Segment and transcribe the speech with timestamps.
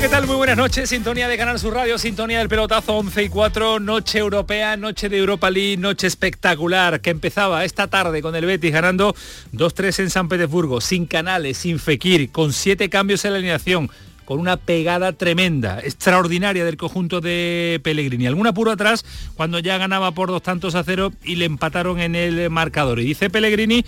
[0.00, 0.28] ¿Qué tal?
[0.28, 0.90] Muy buenas noches.
[0.90, 5.18] Sintonía de Canal Sur Radio, sintonía del pelotazo 11 y 4, noche europea, noche de
[5.18, 9.16] Europa League, noche espectacular que empezaba esta tarde con el Betis ganando
[9.54, 13.90] 2-3 en San Petersburgo, sin canales, sin Fekir, con siete cambios en la alineación
[14.24, 18.28] con una pegada tremenda, extraordinaria del conjunto de Pellegrini.
[18.28, 22.14] Algún apuro atrás cuando ya ganaba por dos tantos a cero y le empataron en
[22.14, 23.00] el marcador.
[23.00, 23.84] Y dice Pellegrini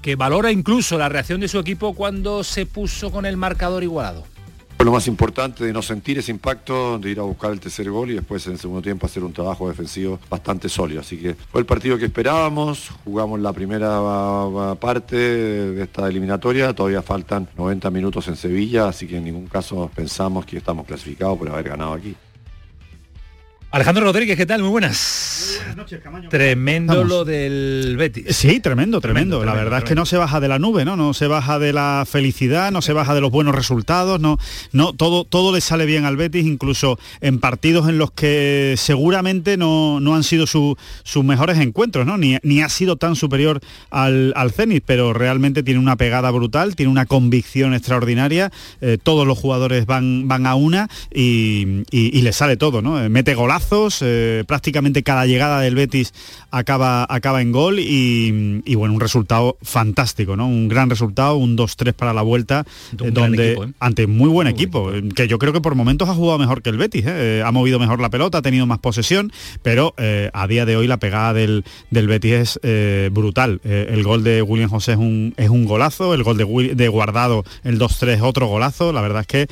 [0.00, 4.24] que valora incluso la reacción de su equipo cuando se puso con el marcador igualado.
[4.82, 7.88] Fue lo más importante de no sentir ese impacto, de ir a buscar el tercer
[7.88, 11.02] gol y después en el segundo tiempo hacer un trabajo defensivo bastante sólido.
[11.02, 16.72] Así que fue el partido que esperábamos, jugamos la primera ah, parte de esta eliminatoria,
[16.74, 21.38] todavía faltan 90 minutos en Sevilla, así que en ningún caso pensamos que estamos clasificados
[21.38, 22.16] por haber ganado aquí.
[23.74, 24.60] Alejandro Rodríguez, ¿qué tal?
[24.60, 25.54] Muy buenas.
[25.60, 26.28] buenas noches, Camaño.
[26.28, 27.08] Tremendo Vamos.
[27.08, 28.36] lo del Betis.
[28.36, 29.00] Sí, tremendo, tremendo.
[29.00, 30.94] Tremendo, la tremendo, verdad es que no se baja de la nube, ¿no?
[30.94, 34.38] No se baja de la felicidad, no se baja de los buenos resultados, no,
[34.72, 39.56] no, todo, todo le sale bien al Betis, incluso en partidos en los que seguramente
[39.56, 42.18] no, no han sido su- sus mejores encuentros, ¿no?
[42.18, 46.76] Ni, ni ha sido tan superior al, al Zenit, pero realmente tiene una pegada brutal,
[46.76, 52.20] tiene una convicción extraordinaria, eh, todos los jugadores van, van a una y, y- y
[52.20, 53.02] le sale todo, ¿no?
[53.02, 56.12] Eh, Mete golazos, eh, prácticamente cada llegada del Betis
[56.50, 60.46] acaba, acaba en gol y, y, bueno, un resultado fantástico, ¿no?
[60.46, 63.72] Un gran resultado, un 2-3 para la vuelta, eh, donde equipo, ¿eh?
[63.80, 66.38] ante muy buen Muy equipo, buen eh, que yo creo que por momentos ha jugado
[66.38, 69.32] mejor que el Betis, ha movido mejor la pelota, ha tenido más posesión,
[69.62, 73.60] pero a día de hoy la pegada del, del Betis es brutal.
[73.64, 77.44] El gol de William José es un, es un golazo, el gol de, de Guardado,
[77.64, 79.48] el 2-3, otro golazo, la verdad es que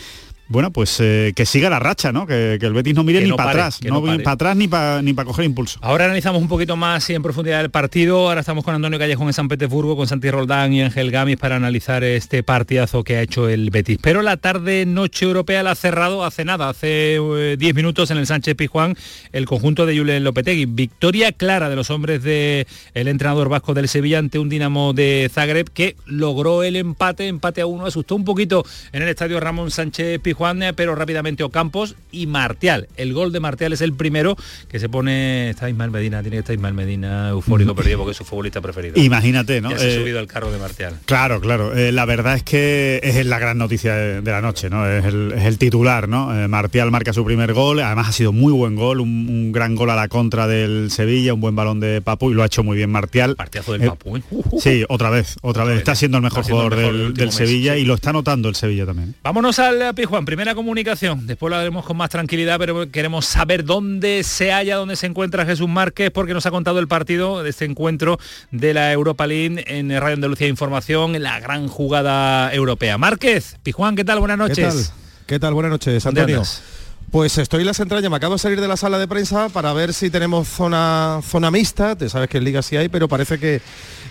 [0.50, 2.26] bueno, pues eh, que siga la racha, ¿no?
[2.26, 4.56] Que, que el Betis no mire Que ni no para atrás, no, no para atrás
[4.56, 5.78] ni para ni para coger impulso.
[5.80, 8.28] Ahora analizamos un poquito más y en profundidad el partido.
[8.28, 11.54] Ahora estamos con Antonio Callejón en San Petersburgo, con Santi Roldán y Ángel Gamis para
[11.54, 13.98] analizar este partidazo que ha hecho el Betis.
[14.02, 18.18] Pero la tarde noche europea la ha cerrado hace nada, hace eh, 10 minutos en
[18.18, 18.96] el Sánchez Pizjuán,
[19.30, 20.66] el conjunto de Julen Lopetegui.
[20.66, 25.70] Victoria clara de los hombres del entrenador vasco del Sevilla ante un Dinamo de Zagreb
[25.70, 30.18] que logró el empate, empate a uno, asustó un poquito en el estadio Ramón Sánchez
[30.20, 32.88] Pizjuán, eh, pero rápidamente Ocampos y Martial.
[32.96, 34.36] El gol de Martial es el primero
[34.68, 38.16] que se pone, está Ismael Medina, tiene que estar Ismael Medina eufórico perdido porque es
[38.16, 38.94] su futbolista preferido.
[39.00, 39.70] Imagínate, ¿no?
[39.70, 40.94] Ya se ha Eh, subido al carro de Martial.
[41.04, 41.76] Claro, claro.
[41.76, 44.88] Eh, la verdad es que es la gran noticia de, de la noche, ¿no?
[44.88, 46.34] Es el, es el titular, ¿no?
[46.38, 49.74] Eh, Martial marca su primer gol, además ha sido muy buen gol, un, un gran
[49.74, 52.62] gol a la contra del Sevilla, un buen balón de Papu y lo ha hecho
[52.62, 53.36] muy bien Martial.
[53.36, 54.22] Partidazo del Papu, ¿eh?
[54.58, 55.78] Sí, otra vez, otra vez.
[55.78, 57.80] Está siendo el mejor el jugador mejor del mes, Sevilla sí.
[57.80, 59.14] y lo está notando el Sevilla también.
[59.22, 61.26] Vámonos al Pijuán, primera comunicación.
[61.26, 65.44] Después lo haremos con más tranquilidad, pero queremos saber dónde se halla, dónde se encuentra
[65.44, 68.16] Jesús Márquez, porque nos ha contado el partido de este encuentro
[68.52, 72.96] de la Europa League en Radio Andalucía Información, en la gran jugada europea.
[72.96, 74.20] Márquez, Pijuán, ¿qué tal?
[74.20, 74.64] Buenas ¿Qué tal?
[74.66, 74.92] noches.
[75.26, 75.52] ¿Qué tal?
[75.52, 76.44] Buenas noches, ¿Dónde Antonio.
[77.10, 79.72] Pues estoy en las entrañas, me acabo de salir de la sala de prensa para
[79.72, 83.40] ver si tenemos zona zona mixta, te sabes que en Liga sí hay, pero parece
[83.40, 83.60] que,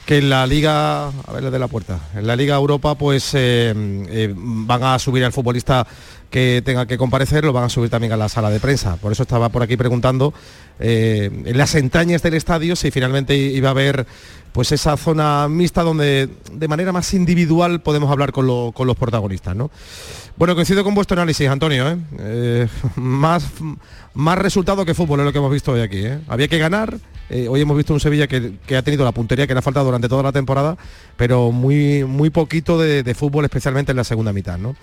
[0.05, 3.73] que en la Liga, a ver, de la puerta, en la Liga Europa pues eh,
[4.09, 5.87] eh, van a subir al futbolista
[6.29, 8.97] que tenga que comparecer, lo van a subir también a la sala de prensa.
[8.97, 10.33] Por eso estaba por aquí preguntando
[10.79, 14.05] eh, en las entrañas del estadio si finalmente iba a haber
[14.51, 19.55] pues esa zona mixta donde de manera más individual podemos hablar con, con los protagonistas,
[19.55, 19.69] ¿no?
[20.37, 21.89] Bueno, coincido con vuestro análisis, Antonio.
[21.89, 21.97] ¿eh?
[22.19, 23.45] Eh, más,
[24.13, 26.03] más resultado que fútbol es lo que hemos visto hoy aquí.
[26.27, 26.97] Había que ganar.
[27.29, 29.85] hoy hemos visto un Sevilla que, que ha tenido la puntería que le ha faltado
[29.85, 30.77] durante toda la temporada,
[31.17, 34.57] pero muy, muy poquito de, de fútbol, especialmente en la segunda mitad.
[34.57, 34.75] ¿no?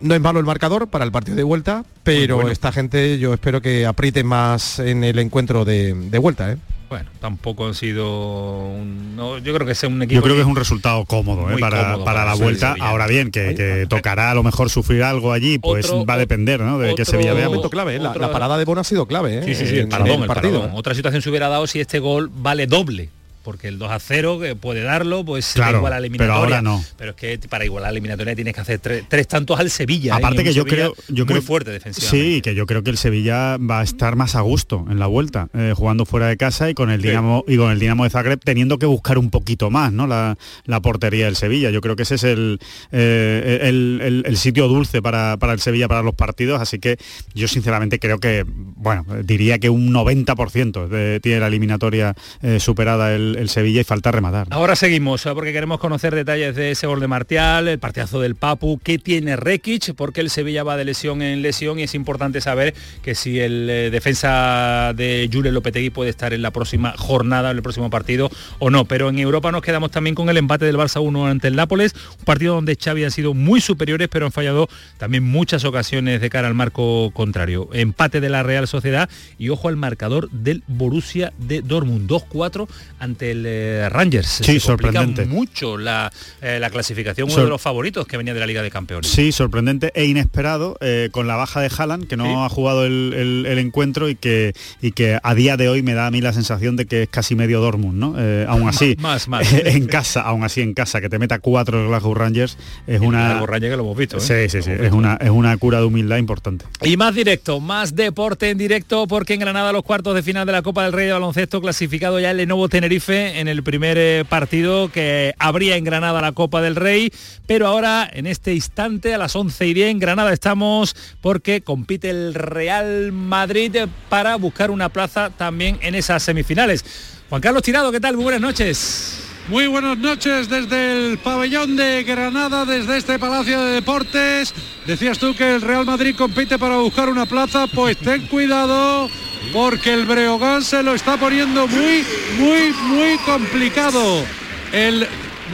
[0.00, 2.50] No es malo el marcador para el partido de vuelta, pero bueno.
[2.50, 6.52] esta gente yo espero que apriete más en el encuentro de, de vuelta.
[6.52, 6.56] ¿eh?
[6.90, 10.42] Bueno, tampoco han sido un- no, yo creo que es un equipo Yo creo que
[10.42, 11.56] es un resultado cómodo ¿eh?
[11.58, 12.68] Para, cómodo para para la el vuelta.
[12.72, 12.88] Sevilla.
[12.88, 16.18] Ahora bien, que, que tocará a lo mejor sufrir algo allí, pues Otro- va a
[16.18, 16.78] depender ¿no?
[16.78, 17.46] de que otro- Sevilla vea.
[17.48, 17.98] Momento clave, ¿eh?
[17.98, 19.38] la, otro- la parada de Bono ha sido clave.
[19.38, 19.42] ¿eh?
[19.44, 20.60] Sí, sí, sí, el paradón, en el partido.
[20.60, 20.78] paradón.
[20.78, 23.08] Otra situación se hubiera dado si este gol vale doble.
[23.44, 26.56] Porque el 2 a 0 que puede darlo, pues Claro, igual a la pero eliminatoria.
[26.56, 26.84] ahora no.
[26.96, 30.14] Pero es que para igualar la eliminatoria tienes que hacer tres, tres tantos al Sevilla.
[30.14, 30.16] ¿eh?
[30.18, 32.34] Aparte que yo Sevilla creo, yo muy creo fuerte defensivamente.
[32.34, 35.06] Sí, que yo creo que el Sevilla va a estar más a gusto en la
[35.06, 38.10] vuelta, eh, jugando fuera de casa y con el Dinamo y con el Dinamo de
[38.10, 40.06] Zagreb teniendo que buscar un poquito más, ¿no?
[40.06, 41.70] La, la portería del Sevilla.
[41.70, 42.58] Yo creo que ese es el,
[42.92, 46.96] eh, el, el- el sitio dulce para, para el Sevilla para los partidos, así que
[47.34, 53.14] yo sinceramente creo que, bueno, diría que un 90% de- tiene la eliminatoria eh, superada
[53.14, 54.48] el, el Sevilla y falta rematar.
[54.50, 55.30] Ahora seguimos, ¿eh?
[55.34, 59.94] porque queremos conocer detalles de ese gol Martial, el partidazo del Papu, qué tiene Rekic,
[59.94, 63.68] porque el Sevilla va de lesión en lesión y es importante saber que si el
[63.68, 68.30] eh, defensa de Julen Lopetegui puede estar en la próxima jornada, en el próximo partido
[68.58, 68.84] o no.
[68.84, 71.94] Pero en Europa nos quedamos también con el empate del Barça 1 ante el Nápoles,
[72.18, 76.30] un partido donde Xavi han sido muy superiores, pero han fallado también muchas ocasiones de
[76.30, 77.68] cara al marco contrario.
[77.72, 79.08] Empate de la Real Sociedad
[79.38, 84.26] y ojo al marcador del Borussia de Dortmund, 2-4 ante el eh, Rangers.
[84.28, 85.24] Sí, Se sorprendente.
[85.26, 86.12] mucho la,
[86.42, 89.10] eh, la clasificación, uno Sor- de los favoritos que venía de la Liga de Campeones.
[89.10, 92.32] Sí, sorprendente e inesperado eh, con la baja de Haaland, que no Sí.
[92.36, 95.94] ha jugado el, el- el encuentro y que, y que a día de hoy me
[95.94, 98.16] da a mí la sensación de que es casi medio Dortmund, ¿no?
[98.48, 99.52] Aún así, Más, más.
[99.52, 102.56] en casa, aún así en casa, que te meta cuatro Glasgow Rangers
[102.86, 103.32] es una...
[103.32, 104.20] Algo Rangers que lo hemos visto.
[104.20, 106.64] Sí, sí, sí, es una, es una cura de humildad importante.
[106.82, 110.52] Y más directo, más deporte en directo, porque en Granada los cuartos de final de
[110.52, 114.24] la Copa del Rey de Baloncesto clasificado ya el Lenovo Tenerife en el primer eh,
[114.28, 117.12] partido que habría en Granada la Copa del Rey,
[117.46, 122.10] pero ahora en este instante a las 11 y 10 en Granada estamos porque compite
[122.10, 123.76] el Real Madrid
[124.08, 126.84] para buscar una plaza también en esas semifinales.
[127.28, 128.16] Juan Carlos Tirado, ¿qué tal?
[128.16, 129.20] Muy buenas noches.
[129.48, 134.54] Muy buenas noches desde el pabellón de Granada, desde este Palacio de Deportes.
[134.86, 139.10] Decías tú que el Real Madrid compite para buscar una plaza, pues ten cuidado
[139.52, 142.04] porque el Breogán se lo está poniendo muy,
[142.38, 144.24] muy, muy complicado.
[144.72, 145.06] El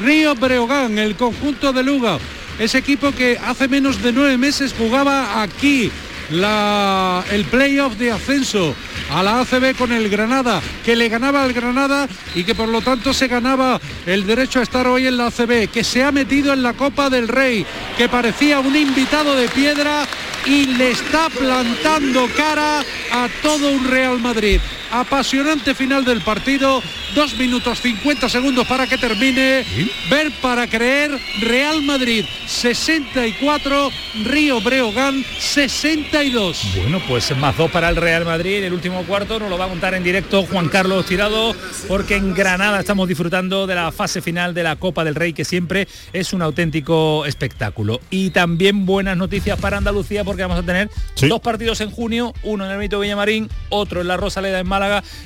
[0.03, 2.19] Río Breogán, el conjunto de Luga,
[2.59, 5.91] ese equipo que hace menos de nueve meses jugaba aquí
[6.31, 8.75] el playoff de ascenso
[9.11, 12.81] a la ACB con el Granada, que le ganaba al Granada y que por lo
[12.83, 16.53] tanto se ganaba el derecho a estar hoy en la ACB, que se ha metido
[16.53, 17.67] en la Copa del Rey,
[17.97, 20.07] que parecía un invitado de piedra
[20.47, 22.81] y le está plantando cara
[23.13, 24.61] a todo un Real Madrid.
[24.93, 26.83] Apasionante final del partido,
[27.15, 29.65] dos minutos 50 segundos para que termine.
[30.11, 33.91] Ver para creer, Real Madrid 64,
[34.25, 36.63] Río Breogán 62.
[36.77, 38.65] Bueno, pues más dos para el Real Madrid.
[38.65, 41.55] El último cuarto nos lo va a contar en directo Juan Carlos Tirado,
[41.87, 45.45] porque en Granada estamos disfrutando de la fase final de la Copa del Rey, que
[45.45, 48.01] siempre es un auténtico espectáculo.
[48.11, 51.29] Y también buenas noticias para Andalucía, porque vamos a tener Sí.
[51.29, 54.80] dos partidos en junio, uno en el Mito Villamarín, otro en la Rosaleda en Málaga.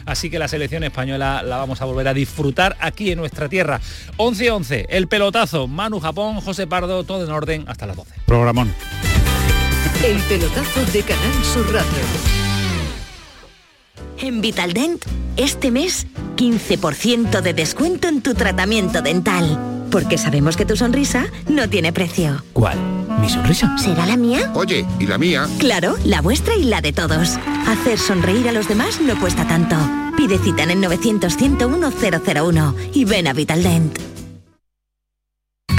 [0.06, 3.80] Así que la selección española la vamos a volver a disfrutar aquí en nuestra tierra.
[4.16, 8.14] 11-11, el pelotazo, Manu Japón, José Pardo, todo en orden hasta las 12.
[8.26, 8.72] Programón.
[10.04, 12.44] El pelotazo de Canal Sur Radio.
[14.18, 15.04] En Vitaldent,
[15.36, 16.06] este mes,
[16.36, 19.86] 15% de descuento en tu tratamiento dental.
[19.90, 22.42] Porque sabemos que tu sonrisa no tiene precio.
[22.52, 23.03] ¿Cuál?
[23.20, 23.76] ¿Mi sonrisa?
[23.78, 24.50] ¿Será la mía?
[24.54, 25.46] Oye, ¿y la mía?
[25.58, 27.38] Claro, la vuestra y la de todos.
[27.66, 29.76] Hacer sonreír a los demás no cuesta tanto.
[30.16, 34.13] Pide cita en el 900-101-001 y ven a Vitaldent.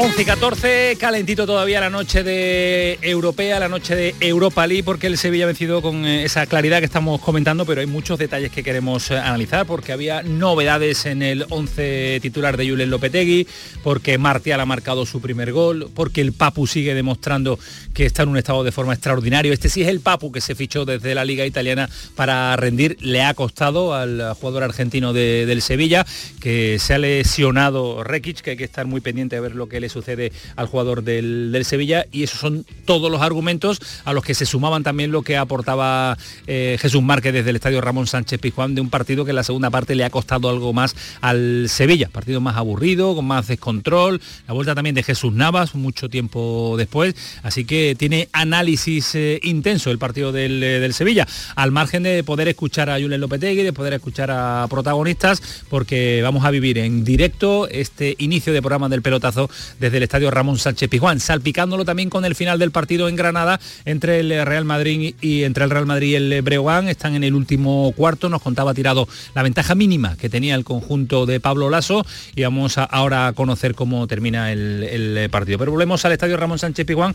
[0.00, 5.08] 11 y 14, calentito todavía la noche de Europea, la noche de Europa League, porque
[5.08, 8.52] el Sevilla ha vencido con eh, esa claridad que estamos comentando, pero hay muchos detalles
[8.52, 13.48] que queremos eh, analizar, porque había novedades en el 11 titular de Julen Lopetegui,
[13.82, 17.58] porque Martial ha marcado su primer gol, porque el Papu sigue demostrando
[17.92, 19.52] que está en un estado de forma extraordinario.
[19.52, 23.22] Este sí es el Papu que se fichó desde la Liga Italiana para rendir, le
[23.22, 26.06] ha costado al jugador argentino de- del Sevilla,
[26.40, 29.80] que se ha lesionado Rekic, que hay que estar muy pendiente de ver lo que
[29.80, 34.24] le sucede al jugador del, del Sevilla y esos son todos los argumentos a los
[34.24, 36.16] que se sumaban también lo que aportaba
[36.46, 39.44] eh, Jesús Márquez desde el estadio Ramón Sánchez Pizjuán de un partido que en la
[39.44, 44.20] segunda parte le ha costado algo más al Sevilla, partido más aburrido, con más descontrol,
[44.46, 49.90] la vuelta también de Jesús Navas mucho tiempo después, así que tiene análisis eh, intenso
[49.90, 53.72] el partido del, eh, del Sevilla, al margen de poder escuchar a Julen Lopetegui, de
[53.72, 59.02] poder escuchar a protagonistas, porque vamos a vivir en directo este inicio de programa del
[59.02, 63.16] pelotazo desde el estadio Ramón Sánchez Pizjuán, salpicándolo también con el final del partido en
[63.16, 66.88] Granada entre el Real Madrid y entre el Real Madrid y el Breogán.
[66.88, 71.26] Están en el último cuarto, nos contaba tirado la ventaja mínima que tenía el conjunto
[71.26, 72.04] de Pablo Lasso
[72.34, 75.58] y vamos a- ahora a conocer cómo termina el, el partido.
[75.58, 77.14] Pero volvemos al estadio Ramón Sánchez Pizjuán.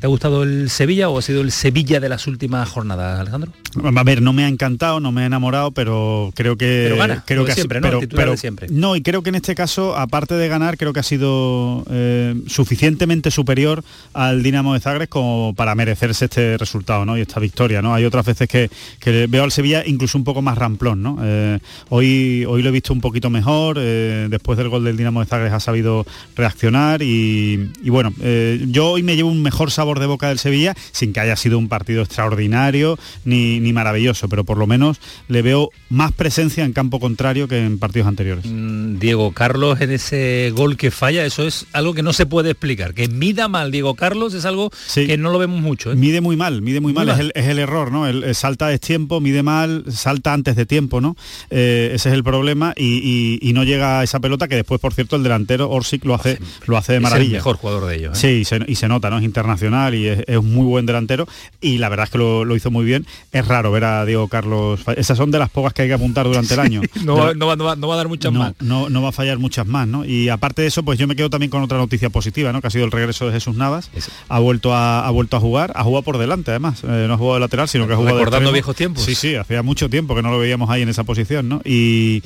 [0.00, 3.52] ¿Te ha gustado el Sevilla o ha sido el Sevilla de las últimas jornadas, Alejandro?
[3.96, 7.24] A ver, no me ha encantado, no me ha enamorado, pero creo que Pero gana,
[7.26, 7.88] creo que ha siempre, ¿no?
[8.00, 8.66] pero- pero- siempre.
[8.70, 12.03] No, y creo que en este caso, aparte de ganar, creo que ha sido eh,
[12.46, 17.16] suficientemente superior al Dinamo de Zagreb como para merecerse este resultado, ¿no?
[17.18, 17.94] Y esta victoria, ¿no?
[17.94, 18.70] Hay otras veces que,
[19.00, 21.18] que veo al Sevilla incluso un poco más ramplón, ¿no?
[21.22, 21.58] Eh,
[21.88, 25.26] hoy, hoy lo he visto un poquito mejor, eh, después del gol del Dinamo de
[25.26, 26.06] Zagreb ha sabido
[26.36, 30.38] reaccionar y, y bueno, eh, yo hoy me llevo un mejor sabor de boca del
[30.38, 35.00] Sevilla, sin que haya sido un partido extraordinario ni, ni maravilloso, pero por lo menos
[35.28, 38.44] le veo más presencia en campo contrario que en partidos anteriores.
[38.46, 42.50] Mm, Diego Carlos en ese gol que falla, eso es algo que no se puede
[42.50, 42.94] explicar.
[42.94, 45.92] Que mida mal Diego Carlos es algo que no lo vemos mucho.
[45.92, 45.96] ¿eh?
[45.96, 47.14] Mide muy mal, mide muy, Muy mal, mal.
[47.16, 48.06] Es, el, es el error, ¿no?
[48.06, 51.16] El, el salta es tiempo, mide mal, salta antes de tiempo, ¿no?
[51.50, 54.80] Eh, ese es el problema y, y- y no llega a esa pelota que después,
[54.80, 57.32] por cierto, el delantero Orsic lo hace, lo hace de Es el maravilla.
[57.38, 58.16] mejor jugador de ellos.
[58.16, 58.20] ¿eh?
[58.20, 59.18] Sí, y se, y se nota, ¿no?
[59.18, 61.26] Es internacional y es, es un muy buen delantero
[61.60, 63.06] y la verdad es que lo, lo hizo muy bien.
[63.32, 64.80] Es raro ver a Diego Carlos.
[64.96, 66.80] Esas son de las pocas que hay que apuntar durante el año.
[67.04, 68.54] No, De va, la- no va- no va- no va a dar muchas más.
[68.60, 70.04] no, no va a fallar muchas más, ¿no?
[70.04, 72.60] Y aparte de eso, pues yo me quedo también con otra noticia positiva, ¿no?
[72.60, 73.90] Que ha sido el regreso de Jesús Navas.
[74.28, 76.82] Ha vuelto a, ha vuelto a jugar, ha jugado por delante además.
[76.84, 78.52] Eh, no ha jugado de lateral, sino que ha jugado de Recordando extremo.
[78.52, 79.04] viejos tiempos.
[79.04, 81.60] Sí, sí, hacía mucho tiempo que no lo veíamos ahí en esa posición, ¿no?
[81.64, 82.22] Y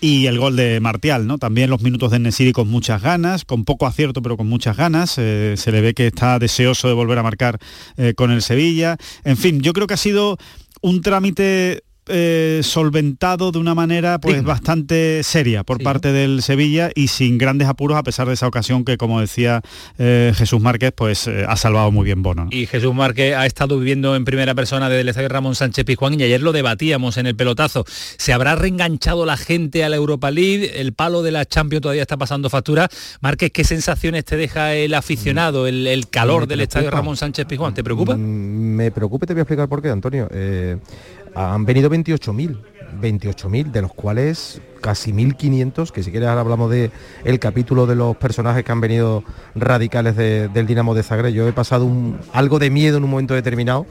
[0.00, 1.38] y el gol de Martial, ¿no?
[1.38, 5.16] También los minutos de Nesiri con muchas ganas, con poco acierto, pero con muchas ganas.
[5.18, 7.58] Eh, se le ve que está deseoso de volver a marcar
[7.96, 8.96] eh, con el Sevilla.
[9.24, 10.38] En fin, yo creo que ha sido
[10.82, 16.90] un trámite eh, solventado de una manera pues bastante seria por Sí, parte del Sevilla
[16.94, 19.62] y sin grandes apuros a pesar de esa ocasión que como decía
[19.98, 22.44] eh, Jesús Márquez pues eh, ha salvado muy bien Bono.
[22.44, 22.50] ¿no?
[22.50, 26.18] Y Jesús Márquez ha estado viviendo en primera persona desde el estadio Ramón Sánchez Pizjuán
[26.18, 27.84] y ayer lo debatíamos en el pelotazo.
[27.88, 30.80] ¿Se habrá reenganchado la gente a la Europa League?
[30.80, 32.88] El palo de la Champions todavía está pasando factura.
[33.20, 36.90] Márquez, ¿qué sensaciones te deja el aficionado, el, el calor del estadio.
[36.90, 37.74] Ramón Sánchez Pizjuán?
[37.74, 38.16] ¿Te preocupa?
[38.16, 40.28] Mm, Me preocupa y te voy a explicar por qué, Antonio.
[40.32, 40.76] Eh,
[41.34, 42.58] han venido 28.000,
[43.00, 46.90] 28.000, de los cuales casi 1.500, que si quieres ahora hablamos de
[47.40, 51.32] capítulo de los personajes que han venido radicales de- del Dinamo de Zagreb.
[51.32, 53.86] Yo he pasado un- algo de miedo en un momento determinado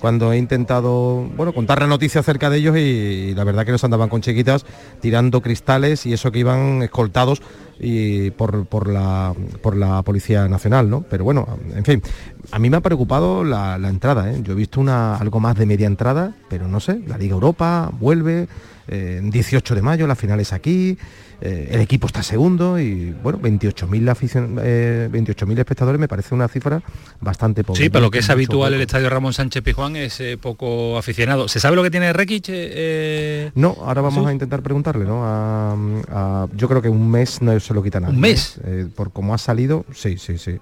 [0.00, 3.84] cuando he intentado bueno contar la noticia acerca de ellos y, la verdad que nos
[3.84, 4.64] andaban con chiquitas
[5.00, 7.42] tirando cristales y eso que iban escoltados
[7.78, 12.02] y por, por la por la policía nacional no pero bueno en fin
[12.50, 14.40] a mí me ha preocupado la, la entrada ¿eh?
[14.42, 17.90] yo he visto una algo más de media entrada pero no sé la Liga Europa
[17.98, 18.48] vuelve
[18.92, 20.98] eh, 18 de mayo la final es aquí
[21.40, 26.48] eh, el equipo está segundo y bueno 28.000 aficion- eh, 28.000 espectadores me parece una
[26.48, 26.82] cifra
[27.20, 28.74] bastante pobre Sí, pero lo que es habitual poco.
[28.76, 31.48] el estadio Ramón Sánchez Pizjuán es eh, poco aficionado.
[31.48, 32.44] ¿Se sabe lo que tiene Rekic?
[32.50, 33.50] eh?
[33.54, 35.24] No, ahora vamos a intentar preguntarle, ¿no?
[35.24, 35.76] A-
[36.10, 38.14] a- yo creo que un mes no se lo quita nadie.
[38.14, 38.60] ¿Un mes?
[38.94, 40.58] por cómo ha salido, sí, sí, sí.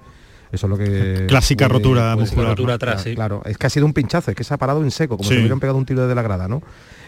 [0.50, 1.26] Eso es lo que...
[1.28, 2.48] Clásica rotura muscular.
[2.50, 2.74] rotura ¿no?
[2.76, 3.14] atrás, sí.
[3.14, 5.28] Claro, es que ha sido un pinchazo, es que se ha parado en seco, como
[5.28, 5.34] Sí.
[5.34, 6.62] si hubieran pegado un tiro desde la grada, ¿no?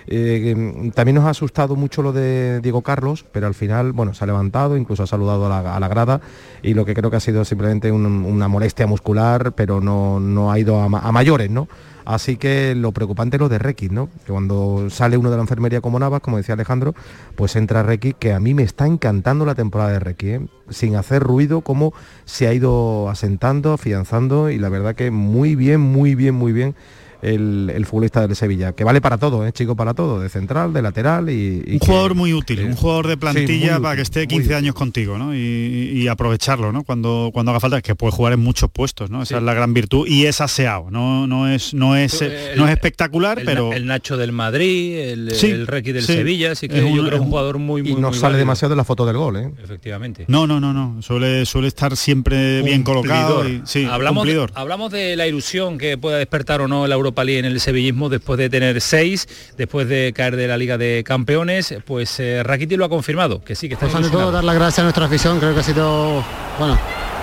[0.07, 4.25] Eh, también nos ha asustado mucho lo de Diego Carlos, pero al final, bueno, se
[4.25, 6.21] ha levantado, incluso ha saludado a la, grada
[6.62, 10.50] y lo que creo que ha sido simplemente un- una molestia muscular, pero no, no
[10.52, 11.69] ha ido a mayores, ¿no?
[12.04, 14.09] Así que lo preocupante es lo de Requis, ¿no?
[14.26, 16.95] Que cuando sale uno de la enfermería como Navas, como decía Alejandro,
[17.37, 20.40] pues entra Requis, que a mí me está encantando la temporada de Requis, ¿eh?
[20.71, 21.92] sin hacer ruido, como
[22.25, 26.75] se ha ido asentando, afianzando y la verdad que muy bien, muy bien, muy bien
[27.22, 29.52] el, el futbolista del Sevilla, que vale para todo, ¿eh?
[29.52, 31.62] chico, para todo, de central, de lateral y...
[31.66, 34.44] y un que- jugador muy útil, un jugador de plantilla para que esté muy 15
[34.46, 34.56] útil.
[34.56, 35.34] años contigo, ¿no?
[35.34, 36.82] Y, y aprovecharlo, ¿no?
[36.84, 39.22] Cuando, cuando haga falta, es que puede jugar en muchos puestos, ¿no?
[39.22, 42.66] Esa es la gran virtud y es aseado, no, no es, no es, El- no
[42.66, 46.14] es espectacular, el, pero el Nacho del Madrid, el, Sí, el Requi del sí.
[46.14, 48.08] Sevilla, así que Es yo un- creo es un un- jugador muy, muy y no
[48.08, 48.38] muy sale válido.
[48.38, 49.50] demasiado de la foto del gol, ¿eh?
[49.62, 50.24] Efectivamente.
[50.28, 53.48] no, no, no, no, suele, suele estar siempre bien colocado.
[53.48, 54.52] y- sí, hablamos, de, cumplidor.
[54.54, 58.08] hablamos de la ilusión que pueda despertar o no la Europa League en el sevillismo
[58.08, 62.76] después de tener seis, después de caer de la Liga de Campeones, pues eh, Rakiti
[62.76, 65.06] lo ha confirmado, que sí, que está Pues ante todo dar las gracias a nuestra
[65.06, 66.24] afición, creo que ha sido,
[66.58, 66.78] bueno,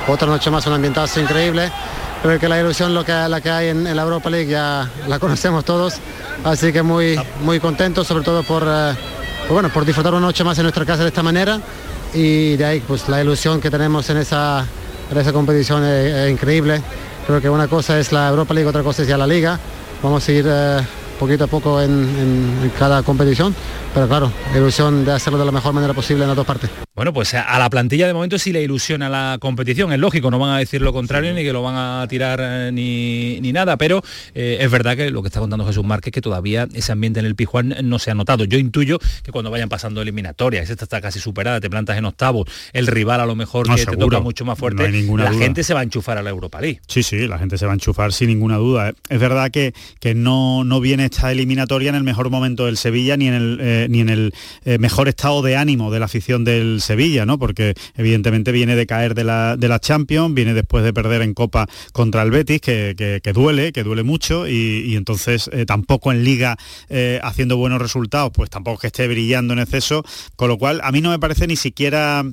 [0.08, 1.72] otra noche más, un ambientazo increíble.
[2.22, 4.90] Creo que la ilusión lo que, la que hay en, en la Europa League ya
[5.08, 5.96] la conocemos todos,
[6.44, 8.94] así que muy, muy contentos, sobre todo por, eh,
[9.42, 11.60] pues bueno, por disfrutar una noche más en nuestra casa de esta manera
[12.14, 14.66] y de ahí pues la ilusión que tenemos en esa,
[15.12, 16.82] en esa competición es, es increíble.
[17.28, 19.60] Creo que una cosa es la Europa League, otra cosa es ya la Liga.
[20.02, 20.48] Vamos a ir
[21.18, 23.56] poquito a poco en, en- en cada competición,
[23.94, 26.70] pero claro, la ilusión de hacerlo de la mejor manera posible en las dos partes.
[26.96, 30.40] Bueno, pues a la plantilla de momento sí le ilusiona la competición, es lógico, no
[30.40, 33.78] van a decir lo contrario ni que lo van a tirar eh, ni, ni nada,
[33.78, 34.02] pero
[34.34, 37.20] eh, es verdad que lo que está contando Jesús Márquez es que todavía ese ambiente
[37.20, 38.46] en el Pijuán no se ha notado.
[38.46, 42.48] Yo intuyo que cuando vayan pasando eliminatorias, esta está casi superada, te plantas en octavos,
[42.74, 45.26] el rival a lo mejor No, que te toca mucho más fuerte, No hay ninguna
[45.26, 45.42] la duda.
[45.44, 46.82] gente se va a enchufar a la Europa League.
[46.88, 48.94] Sí, sí, la gente se va a enchufar sin ninguna duda.
[49.10, 53.18] Es verdad que, que no, no viene esta eliminatoria en el mejor momento del Sevilla
[53.18, 54.34] ni en el, eh, ni en el
[54.66, 57.40] eh, mejor estado de ánimo de la afición del Sevilla, ¿no?
[57.40, 61.34] Porque evidentemente viene de caer de la, de la Champions, viene después de perder en
[61.34, 66.24] Copa contra el Betis, que, que- duele, que duele mucho, y, entonces eh, tampoco en
[66.24, 66.58] Liga
[67.22, 70.04] haciendo buenos resultados, pues tampoco que esté brillando en exceso,
[70.36, 72.24] con lo cual a mí no me parece ni siquiera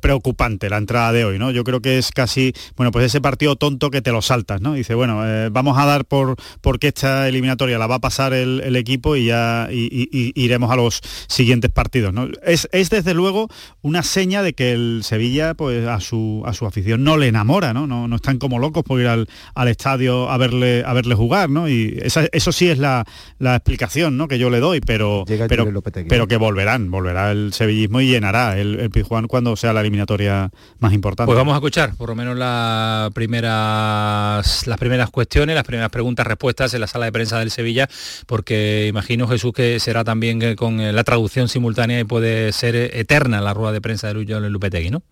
[0.00, 1.50] preocupante la entrada de hoy, ¿no?
[1.50, 4.74] Yo creo que es casi, bueno, pues ese partido tonto que te lo saltas, ¿no?
[4.74, 8.76] Dice, bueno, vamos a dar por porque esta eliminatoria la va a pasar el, el
[8.76, 12.28] equipo y ya y- y- y iremos a los siguientes partidos, ¿no?
[12.44, 13.48] Es, es desde luego
[13.82, 17.72] una seña de que el Sevilla, pues a su a su afición no le enamora,
[17.74, 17.86] ¿no?
[17.86, 21.50] No, no están como locos por ir al, al estadio a verle a verle jugar,
[21.50, 21.68] ¿no?
[21.68, 23.04] Y esa- eso sí es la,
[23.38, 24.28] la explicación, ¿no?
[24.28, 25.64] Que yo le doy, pero pero,
[26.08, 30.50] pero que volverán, volverá el sevillismo y llenará el, el Pizjuán cuando sea la eliminatoria
[30.78, 31.26] más importante.
[31.26, 36.26] Pues vamos a escuchar por lo menos las primeras, las primeras cuestiones, las primeras preguntas,
[36.26, 37.87] respuestas en la sala de prensa del Sevilla,
[38.26, 42.74] porque imagino Jesús que será también eh, con eh, la traducción simultánea y puede ser
[42.76, 45.02] eh, eterna la rueda de prensa de Luis Lupetegui, ¿no?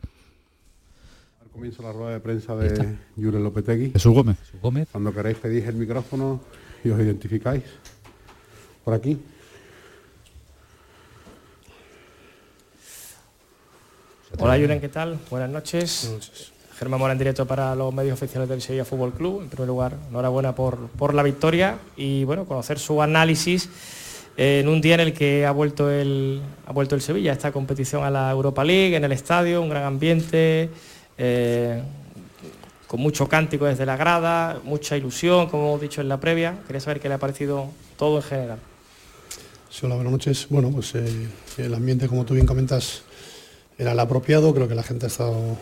[1.53, 3.93] Comienzo la rueda de prensa de Julen Lopetegui.
[3.93, 4.37] Jesús Gómez.
[4.61, 4.89] Gómez.
[4.93, 6.43] Cuando queréis pedís el micrófono
[6.85, 7.63] y os identificáis.
[8.85, 9.19] Por aquí.
[14.39, 15.19] Hola Julen, ¿qué tal?
[15.31, 16.53] Buenas noches.
[16.79, 19.43] Germán Mora en directo para los medios oficiales del Sevilla Fútbol Club.
[19.43, 23.69] En primer lugar, enhorabuena por, por la victoria y bueno, conocer su análisis
[24.37, 28.05] en un día en el que ha vuelto el, ha vuelto el Sevilla, esta competición
[28.05, 30.69] a la Europa League, en el estadio, un gran ambiente,
[31.17, 31.83] eh,
[32.87, 36.59] con mucho cántico desde la grada, mucha ilusión, como hemos dicho en la previa.
[36.67, 38.59] Quería saber qué le ha parecido todo en general.
[39.71, 40.47] Sí, hola, buenas noches.
[40.51, 43.03] Bueno, pues eh, el ambiente, como tú bien comentas,
[43.79, 44.55] era el apropiado.
[44.55, 45.57] Creo que la gente ha estado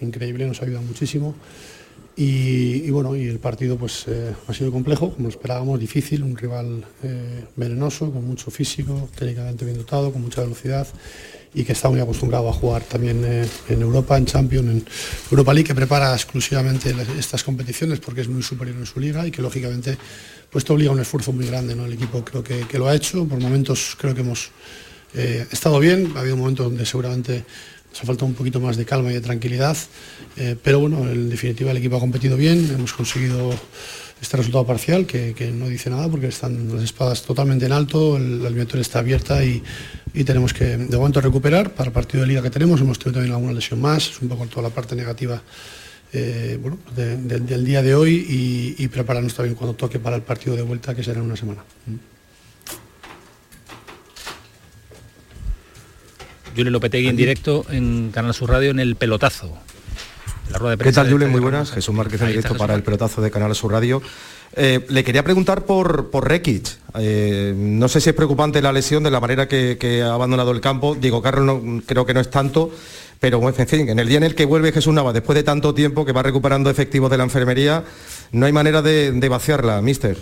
[0.00, 1.34] increíble, nos ha ayudado muchísimo.
[2.18, 6.82] Y, bueno, y el partido pues eh, ha sido complejo, como esperábamos, difícil, un rival
[7.02, 10.88] eh, venenoso, con mucho físico, técnicamente bien dotado, con mucha velocidad
[11.52, 14.86] y que está muy acostumbrado a jugar también eh, en Europa, en Champions, en
[15.30, 19.30] Europa League, que prepara exclusivamente estas competiciones porque es muy superior en su liga y
[19.30, 19.98] que lógicamente
[20.50, 21.74] pues te obliga a un esfuerzo muy grande.
[21.74, 21.84] ¿no?
[21.84, 24.50] El equipo creo que, lo ha hecho, por momentos creo que hemos
[25.14, 27.44] estado bien, ha habido momentos donde seguramente
[27.96, 29.74] nos ha faltado un poquito más de calma y de tranquilidad,
[30.36, 33.54] eh, pero bueno, en definitiva el equipo ha competido bien, hemos conseguido
[34.20, 38.18] este resultado parcial que, que no dice nada porque están las espadas totalmente en alto,
[38.18, 39.62] la eliminatoria está abierta y,
[40.12, 43.14] y tenemos que de momento recuperar para el partido de liga que tenemos, hemos tenido
[43.20, 45.42] también alguna lesión más, es un poco toda la parte negativa
[46.12, 46.58] eh,
[46.94, 51.02] del- día de hoy y prepararnos también cuando toque para el partido de vuelta que
[51.02, 51.62] será en una semana.
[56.56, 59.56] Julio Lopetegui en directo en Canal Sur Radio en el pelotazo.
[60.50, 61.00] la rueda de ¿Qué prensa.
[61.02, 61.28] tal, de Julen?
[61.28, 61.70] este Muy buenas.
[61.70, 64.00] Jesús Márquez en directo para el pelotazo de Canal Sur Radio.
[64.54, 66.68] Eh, le quería preguntar por, por Rekic.
[66.98, 70.52] Eh, no sé si es preocupante la lesión de la manera que, que ha abandonado
[70.52, 70.94] el campo.
[70.94, 72.70] Diego Carlos no, creo que no es tanto.
[73.20, 75.74] Pero en fin, en el día en el que vuelve Jesús Navas, después de tanto
[75.74, 77.82] tiempo que va recuperando efectivos de la enfermería,
[78.32, 80.16] no hay manera de, de vaciarla, mister.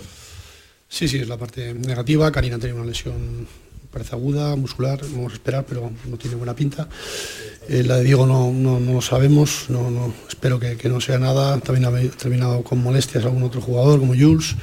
[0.87, 2.31] Sí, sí, es la parte negativa.
[2.31, 3.47] Karina tiene una lesión,
[3.95, 6.89] parece aguda, muscular, vamos a esperar, pero no tiene buena pinta.
[7.69, 11.17] Eh, la de Diego no, no, no lo sabemos, no, no, espero que, no sea
[11.17, 11.57] nada.
[11.61, 14.53] También ha terminado con molestias algún otro jugador, como Jules.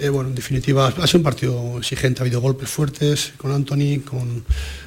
[0.00, 4.00] Eh, bueno, en definitiva, ha sido un partido exigente, ha habido golpes fuertes con Anthony,
[4.04, 4.42] con,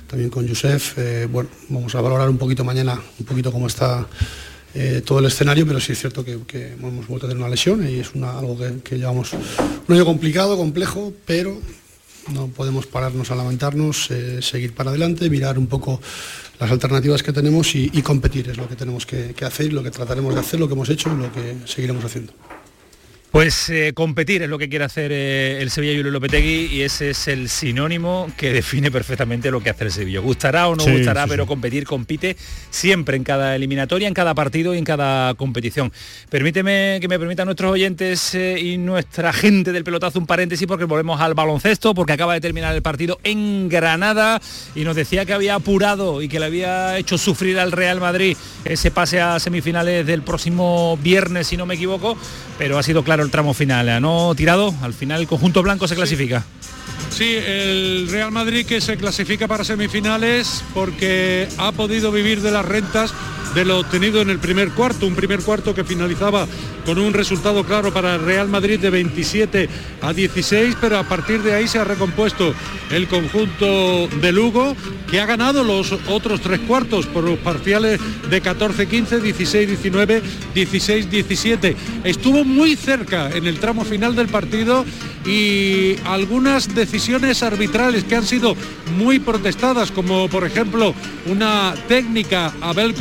[0.07, 0.97] también con Josef.
[0.97, 4.05] Eh, bueno, vamos a valorar un poquito mañana, un poquito cómo está
[4.73, 7.87] eh, todo el escenario, pero sí es cierto que, hemos vuelto a tener una lesión
[7.87, 9.31] y es algo que, que llevamos
[9.87, 11.61] un año complicado, complejo, pero
[12.33, 16.01] no podemos pararnos a lamentarnos, eh, seguir para adelante, mirar un poco
[16.59, 19.91] las alternativas que tenemos y, competir, es lo que tenemos que, que hacer, lo que
[19.91, 22.33] trataremos de hacer, lo que hemos hecho y lo que seguiremos haciendo.
[23.35, 27.09] Pues eh, competir es lo que quiere hacer eh, el Sevilla Julio Lopetegui y ese
[27.09, 30.21] es el sinónimo que define perfectamente lo que hace el Sevilla.
[30.21, 31.47] Gustará o no Sí, gustará, sí, pero sí.
[31.49, 32.37] competir compite
[32.69, 35.91] siempre en cada eliminatoria, en cada partido y en cada competición.
[36.29, 40.85] Permíteme que me permitan nuestros oyentes eh, y nuestra gente del pelotazo un paréntesis porque
[40.85, 44.41] volvemos al baloncesto porque acaba de terminar el partido en Granada
[44.75, 48.37] y nos decía que había apurado y que le había hecho sufrir al Real Madrid
[48.63, 52.17] ese pase a semifinales del próximo viernes si no me equivoco,
[52.57, 54.33] pero ha sido claro el tramo final, ¿no?
[54.35, 56.45] Tirado, al final el conjunto blanco se clasifica.
[57.09, 62.65] Sí, el Real Madrid que se clasifica para semifinales porque ha podido vivir de las
[62.65, 63.13] rentas
[63.55, 66.45] de lo obtenido en el primer cuarto, un primer cuarto que finalizaba
[66.85, 69.69] con un resultado claro para Real Madrid de 27
[70.01, 72.53] a 16, pero a partir de ahí se ha recompuesto
[72.91, 74.75] el conjunto de Lugo,
[75.09, 80.21] que ha ganado los otros tres cuartos por los parciales de 14-15, 16-19,
[80.53, 81.75] 16-17.
[82.03, 84.85] Estuvo muy cerca en el tramo final del partido
[85.25, 88.55] y algunas decisiones arbitrales que han sido
[88.97, 90.93] muy protestadas, como por ejemplo
[91.25, 92.93] una técnica Abel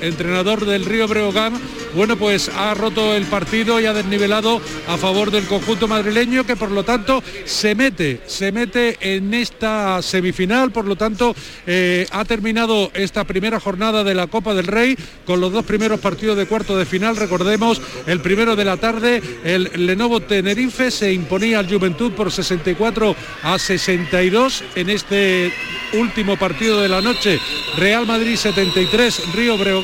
[0.00, 1.54] Entrenador del Río Breogán,
[1.94, 6.56] bueno pues ha roto el partido y ha desnivelado a favor del conjunto madrileño que
[6.56, 11.34] por lo tanto se mete, se mete en esta semifinal, por lo tanto
[11.66, 16.00] eh, ha terminado esta primera jornada de la Copa del Rey con los dos primeros
[16.00, 21.12] partidos de cuarto de final, recordemos el primero de la tarde, el Lenovo Tenerife se
[21.12, 25.52] imponía al Juventud por 64 a 62 en este
[25.94, 27.40] último partido de la noche,
[27.76, 29.77] Real Madrid 73, Río Breogán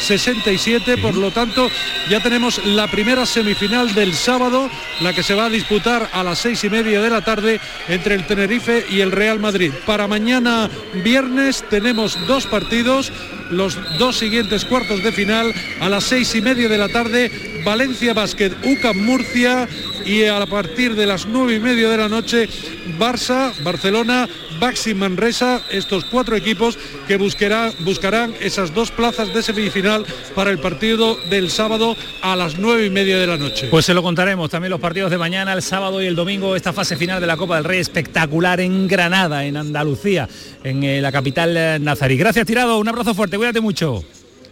[0.00, 1.70] 67, por lo tanto
[2.08, 6.38] ya tenemos la primera semifinal del sábado, la que se va a disputar a las
[6.38, 9.72] seis y media de la tarde entre el Tenerife y el Real Madrid.
[9.86, 10.70] Para mañana
[11.02, 13.12] viernes tenemos dos partidos,
[13.50, 18.12] los dos siguientes cuartos de final a las seis y media de la tarde, Valencia
[18.14, 19.68] Basket, UCAM Murcia
[20.04, 22.48] y a partir de las nueve y media de la noche,
[22.98, 30.04] Barça, Barcelona, Baxi Manresa, estos cuatro equipos que buscará, buscarán esas dos plazas de semifinal
[30.34, 33.68] para el partido del sábado a las nueve y media de la noche.
[33.70, 36.72] Pues se lo contaremos también los partidos de mañana, el sábado y el domingo, esta
[36.72, 40.28] fase final de la Copa del Rey espectacular en Granada, en Andalucía,
[40.62, 42.16] en eh, la capital eh, nazarí.
[42.16, 44.04] Gracias, Tirado, un abrazo fuerte, cuídate mucho.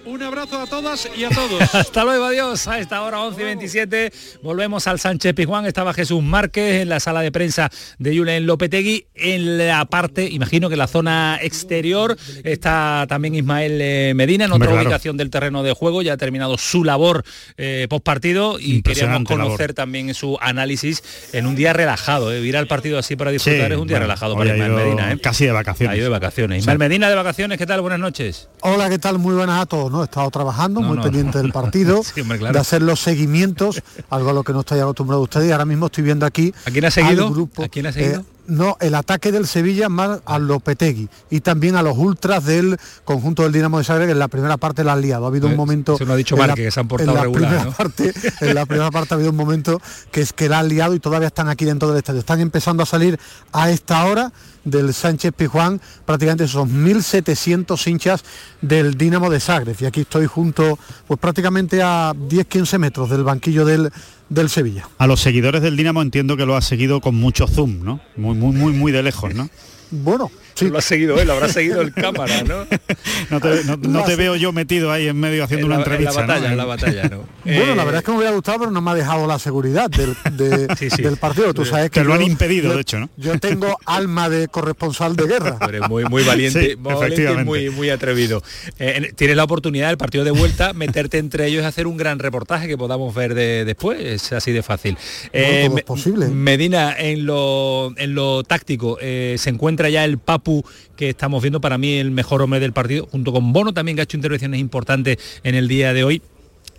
[0.05, 1.75] Un abrazo a todas y a todos.
[1.77, 2.67] Hasta luego, adiós.
[2.67, 4.13] A esta hora 11 y 27
[4.43, 5.65] volvemos al Sánchez Pizjuán.
[5.65, 9.07] Estaba Jesús Márquez en la sala de prensa de Julen Lopetegui.
[9.15, 14.53] En la parte, imagino que en la zona exterior está también Ismael eh, Medina en
[14.53, 14.83] otra claro.
[14.83, 16.03] ubicación del terreno de juego.
[16.03, 17.23] Ya ha terminado su labor
[17.57, 19.75] eh, post partido y queríamos conocer labor.
[19.75, 22.33] también su análisis en un día relajado.
[22.33, 22.41] Eh.
[22.41, 25.13] Ir al partido así para disfrutar Sí, es un día bueno, relajado para Ismael Medina.
[25.13, 25.19] eh.
[25.21, 25.95] Casi de vacaciones.
[25.95, 26.57] Ha ido de vacaciones.
[26.57, 26.61] Sí.
[26.63, 27.81] Ismael Medina de vacaciones, ¿qué tal?
[27.83, 28.49] Buenas noches.
[28.63, 29.21] Hola, ¿qué tal?
[29.21, 29.92] Muy buenas a todos.
[29.93, 30.01] ¿No?
[30.03, 31.03] He estado trabajando, No, muy no.
[31.05, 32.55] pendiente del partido, Sí, hombre, claro.
[32.55, 35.49] de hacer los seguimientos, algo a lo que no estoy acostumbrado ustedes.
[35.49, 36.53] Y ahora mismo estoy viendo aquí.
[36.67, 37.31] ¿A quién ha al seguido?
[37.31, 38.21] grupo, ¿A quién ha seguido?
[38.21, 42.77] eh, no, el ataque del Sevilla más a Lopetegui y también a los ultras del
[43.05, 45.25] conjunto del Dinamo de Zagreb que en la primera parte la han liado.
[45.27, 45.97] Ha habido un Eh, momento.
[45.97, 47.73] se lo ha dicho la- Márquez, que se han portado en la regular, primera ¿no?
[47.73, 50.93] parte, en la primera parte ha habido un momento que es que la han liado
[50.95, 52.19] y todavía están aquí dentro del estadio.
[52.19, 53.17] Están empezando a salir
[53.53, 54.33] a esta hora
[54.65, 58.25] del Sánchez Pizjuán, prácticamente son 1.700 hinchas
[58.61, 59.77] del Dinamo de Zagreb.
[59.81, 63.91] Y aquí estoy junto, pues prácticamente a 10-15 metros del banquillo del,
[64.29, 64.89] del Sevilla.
[64.99, 68.01] A los seguidores del Dinamo entiendo que lo ha seguido con mucho zoom, ¿no?
[68.17, 69.49] Muy, muy, muy, muy de lejos, ¿no?
[69.91, 70.69] Bueno, Sí.
[70.69, 72.67] Lo ha seguido él, lo habrá seguido el cámara, ¿no?
[73.89, 76.21] no te, veo yo metido ahí en medio haciendo una entrevista.
[76.21, 77.25] En la batalla, en la batalla, ¿no?
[77.45, 79.91] Bueno, la verdad es que me hubiera gustado, pero no me ha dejado la seguridad
[79.91, 80.17] del,
[80.97, 81.53] del partido.
[81.53, 83.11] Tú sabes que te lo han impedido, de hecho, ¿no?
[83.17, 85.59] Yo tengo alma de corresponsal de guerra.
[85.89, 86.77] muy, muy valiente,
[87.45, 88.43] muy, muy atrevido.
[88.79, 92.19] Eh, tienes la oportunidad del partido de vuelta, meterte entre ellos y hacer un gran
[92.19, 94.01] reportaje que podamos ver de, después.
[94.01, 94.97] Es así de fácil.
[95.33, 96.29] Eh, es posible.
[96.29, 100.65] Medina, en lo, en lo táctico, eh, se encuentra ya el Papu
[100.97, 104.03] que estamos viendo para mí el mejor hombre del partido, junto con Bono también que
[104.03, 106.23] ha hecho intervenciones importantes en el día de hoy.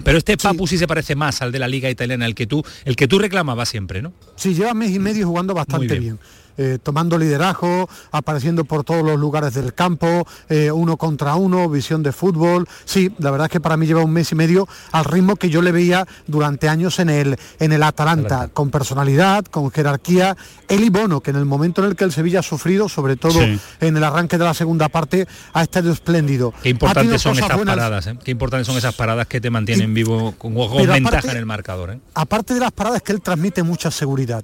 [0.04, 0.78] Pero este Papu sí.
[0.78, 3.70] se parece más al de la liga italiana, el que tú, el que tú reclamabas
[3.70, 4.12] siempre, ¿no?
[4.36, 6.20] Sí, lleva mes y medio jugando bastante bien.
[6.58, 12.04] Eh, tomando liderazgo, apareciendo por todos los lugares del campo, eh, uno contra uno, visión
[12.04, 12.68] de fútbol.
[12.86, 15.50] Sí, la verdad es que para mí lleva un mes y medio al ritmo que
[15.50, 20.38] yo le veía durante años en el, en el Atalanta, con personalidad, con jerarquía.
[20.68, 23.16] Él y Bono, que en el momento en el que el Sevilla ha sufrido, sobre
[23.16, 26.54] todo en el arranque de la segunda parte, ha estado espléndido.
[26.62, 28.18] Qué importantes son estas paradas, ¿eh?
[28.24, 31.98] qué importantes son esas paradas que te mantienen vivo con, ventaja en el marcador.
[32.14, 34.44] Aparte de las paradas que él transmite mucha seguridad.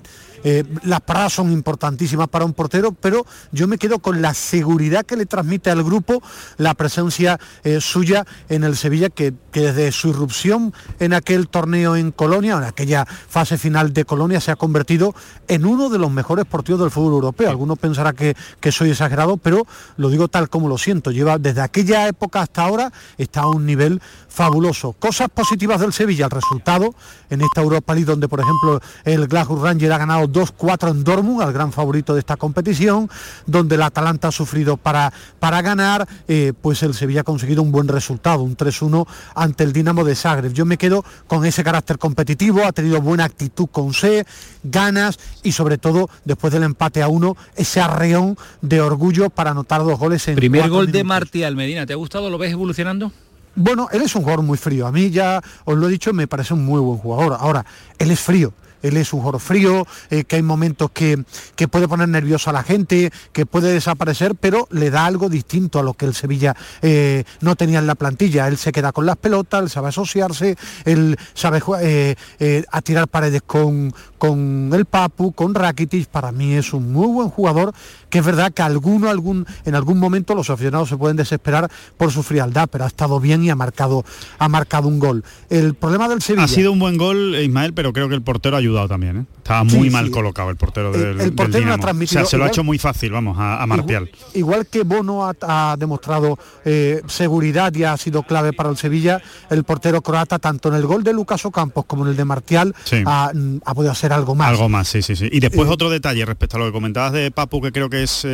[0.84, 2.00] Las paradas son importantes
[2.32, 6.22] para un portero, pero yo me quedo con la seguridad que le transmite al grupo
[6.58, 12.12] la presencia eh, suya en el Sevilla, que, desde su irrupción en aquel torneo en
[12.12, 15.14] Colonia, en aquella fase final de Colonia, se ha convertido
[15.48, 17.50] en uno de los mejores partidos del fútbol europeo.
[17.50, 19.66] Algunos pensarán que, que soy exagerado, pero
[19.98, 21.12] lo digo tal como lo siento.
[21.12, 24.94] Lleva desde aquella época hasta ahora, está a un nivel fabuloso.
[24.94, 26.94] Cosas positivas del Sevilla, el resultado
[27.30, 31.42] en esta Europa League donde por ejemplo el Glasgow Ranger ha ganado 2-4 en Dortmund,
[31.42, 33.10] al gran favorito de esta competición,
[33.46, 37.72] donde el Atalanta ha sufrido para, para ganar, eh, pues el Sevilla ha conseguido un
[37.72, 40.54] buen resultado, un 3-1 ante el Dinamo de Zagreb.
[40.54, 44.26] Yo me quedo con ese carácter competitivo, ha tenido buena actitud con C,
[44.64, 49.84] ganas y sobre todo después del empate a uno, ese arreón de orgullo para anotar
[49.84, 52.30] dos goles en Primer gol de Martial Medina, ¿te ha gustado?
[52.30, 53.12] ¿Lo ves evolucionando?
[53.56, 54.88] Bueno, él es un jugador muy frío.
[54.88, 57.38] A mí ya os lo he dicho, me parece un muy buen jugador.
[57.40, 57.66] Ahora,
[57.98, 61.24] él es frío él es un jugador frío, eh, que hay momentos que,
[61.56, 65.80] que, puede poner nervioso a la gente, que puede desaparecer, pero le da algo distinto
[65.80, 68.48] a lo que el Sevilla eh, no tenía en la plantilla.
[68.48, 73.42] Él se queda con las pelotas, él sabe asociarse, él sabe eh, a tirar paredes
[73.46, 76.08] con, con el Papu, con Rakitic.
[76.08, 77.74] Para mí es un muy buen jugador,
[78.10, 82.12] que es verdad que alguno, algún, en algún momento los aficionados se pueden desesperar por
[82.12, 84.04] su frialdad, pero ha estado bien y ha marcado,
[84.38, 85.24] ha marcado un gol.
[85.50, 86.46] El problema del Sevilla...
[86.46, 89.18] Ha sido un buen gol, Ismael, pero creo que el portero ha ayudado también.
[89.18, 89.26] ¿eh?
[89.38, 92.44] Estaba muy mal colocado el portero del, el portero Ha transmitido, o sea, se lo
[92.46, 94.10] ha hecho muy fácil, vamos, a, a Martial.
[94.34, 99.64] Igual, que Bono ha, demostrado eh, seguridad y ha sido clave para el Sevilla, el
[99.64, 103.32] portero croata, tanto en el gol de Lucas Ocampos como en el de Martial, ha,
[103.74, 104.50] podido hacer algo más.
[104.50, 105.30] Algo más, sí, sí, sí.
[105.32, 107.99] Y después eh, otro detalle respecto a lo que comentabas de Papu, que creo que
[108.04, 108.28] es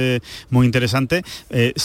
[0.50, 1.24] muy interesante.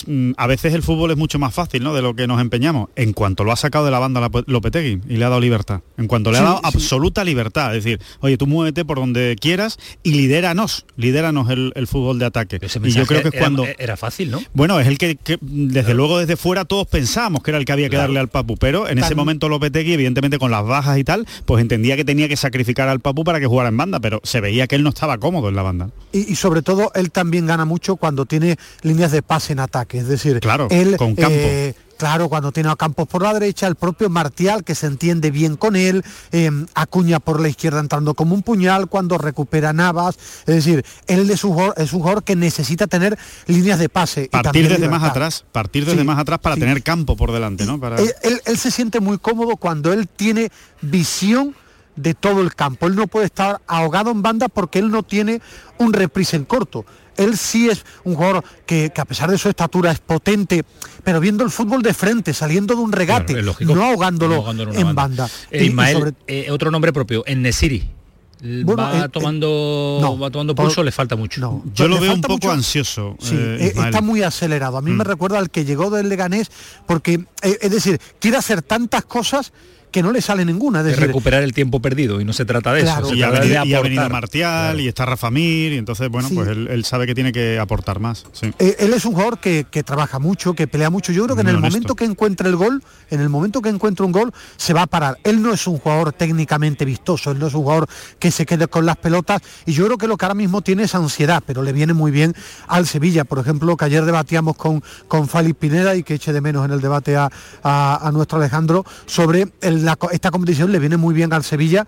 [0.06, 1.94] Mm, a veces el fútbol es mucho más fácil, ¿no?
[1.94, 2.88] De lo que nos empeñamos.
[2.96, 5.80] En cuanto lo ha sacado de la banda Lopetegui y le ha dado libertad.
[5.96, 7.76] En cuanto le ha dado absoluta libertad.
[7.76, 12.60] Es decir, oye, tú muévete por donde quieras y lidéranos, lidéranos el, fútbol de ataque.
[12.84, 13.66] y yo creo que es cuando...
[13.78, 14.40] Era fácil, ¿no?
[14.52, 17.88] Bueno, es el que, desde luego desde fuera todos pensábamos que era el que había
[17.88, 21.26] que darle al Papu, pero en ese momento Lopetegui, evidentemente con las bajas y tal,
[21.46, 24.40] pues entendía que tenía que sacrificar al Papu para que jugara en banda, pero se
[24.40, 25.90] veía que él no estaba cómodo en la banda.
[26.12, 30.08] Y, sobre todo él también gana mucho cuando tiene líneas de pase en ataque, es
[30.08, 31.30] decir, claro, él con campo.
[31.32, 35.30] Eh, Claro, cuando tiene a Campos por la derecha, el propio Martial, que se entiende
[35.30, 36.02] bien con él,
[36.32, 40.16] em, Acuña por la izquierda entrando como un puñal, cuando recupera Navas.
[40.46, 44.30] Es decir, él es un jugador, es un jugador que necesita tener líneas de pase.
[44.32, 47.78] Partir desde más atrás, partir desde más atrás para tener campo por delante, ¿no?
[47.78, 47.98] Para...
[48.00, 51.54] él se siente muy cómodo cuando él tiene visión
[51.96, 52.86] de todo el campo.
[52.86, 55.42] Él no puede estar ahogado en banda porque él no tiene
[55.78, 59.90] un reprise en corto él sí es un jugador que, a pesar de su estatura
[59.90, 60.64] es potente,
[61.04, 65.28] pero viendo el fútbol de frente, saliendo de un regate, no ahogándolo en banda.
[65.50, 65.72] Eh,
[66.26, 67.88] eh, otro nombre propio, en Nesiri.
[68.42, 71.62] va, eh, tomando, va tomando pulso, le falta mucho.
[71.74, 73.16] Yo lo veo un poco ansioso.
[73.20, 74.76] está muy acelerado.
[74.76, 75.08] A mí me mm.
[75.08, 76.50] recuerda al que llegó del Leganés,
[76.86, 79.52] porque, es decir, quiere hacer tantas cosas
[79.90, 80.82] que no le sale ninguna.
[80.82, 83.14] De recuperar el tiempo perdido y no se trata de eso.
[83.14, 87.14] y, ha venido, Martial y está Rafa Mir y entonces, bueno, pues él, sabe que
[87.14, 88.24] tiene que aportar más.
[88.58, 91.12] Eh, él es un jugador que, trabaja mucho, que pelea mucho.
[91.12, 94.04] Yo creo que en el momento que encuentre el gol, en el momento que encuentre
[94.04, 95.18] un gol, se va a parar.
[95.24, 98.68] Él no es un jugador técnicamente vistoso, él no es un jugador que se quede
[98.68, 101.62] con las pelotas y yo creo que lo que ahora mismo tiene es ansiedad, pero
[101.62, 102.34] le viene muy bien
[102.68, 103.24] al Sevilla.
[103.24, 106.72] Por ejemplo, que ayer debatíamos con, con Fali Pineda y que eche de menos en
[106.72, 107.30] el debate a,
[107.62, 109.79] a nuestro Alejandro sobre el
[110.12, 111.86] esta competición le viene muy bien al Sevilla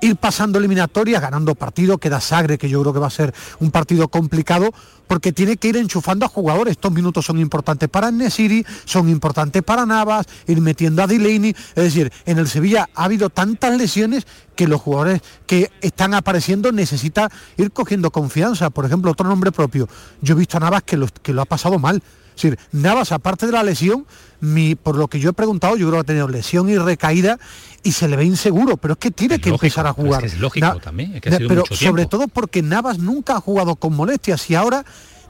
[0.00, 3.70] ir pasando eliminatorias, ganando partidos, queda Sagre, que yo creo que va a ser un
[3.70, 4.72] partido complicado,
[5.06, 6.72] porque tiene que ir enchufando a jugadores.
[6.72, 11.50] Estos minutos son importantes para Nesiri, son importantes para Navas, ir metiendo a Delaney.
[11.50, 16.72] Es decir, en el Sevilla ha habido tantas lesiones que los jugadores que están apareciendo
[16.72, 18.70] necesita ir cogiendo confianza.
[18.70, 19.88] Por ejemplo, otro nombre propio.
[20.20, 22.02] Yo he visto a Navas que lo, que lo ha pasado mal.
[22.36, 24.06] Es decir, Navas, aparte de la lesión,
[24.40, 27.38] mi, por lo que yo he preguntado, yo creo que ha tenido lesión y recaída
[27.82, 30.22] y se le ve inseguro, pero es que tiene que empezar a jugar.
[30.24, 32.10] Es, que es lógico Na- también, es que ha sido pero mucho sobre tiempo.
[32.10, 34.84] todo porque Navas nunca ha jugado con molestias y ahora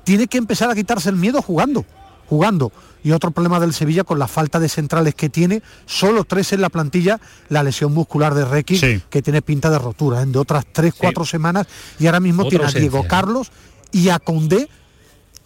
[0.04, 1.84] tiene que empezar a quitarse el miedo jugando,
[2.28, 2.72] jugando.
[3.04, 6.60] Y otro problema del Sevilla con la falta de centrales que tiene, solo tres en
[6.60, 10.26] la plantilla, la lesión muscular de Requi, que tiene pinta de rotura, ¿eh?
[10.26, 11.68] de otras tres, cuatro semanas,
[12.00, 13.08] y ahora mismo Otra tiene a Diego ¿no?
[13.08, 13.52] Carlos
[13.92, 14.68] y a Condé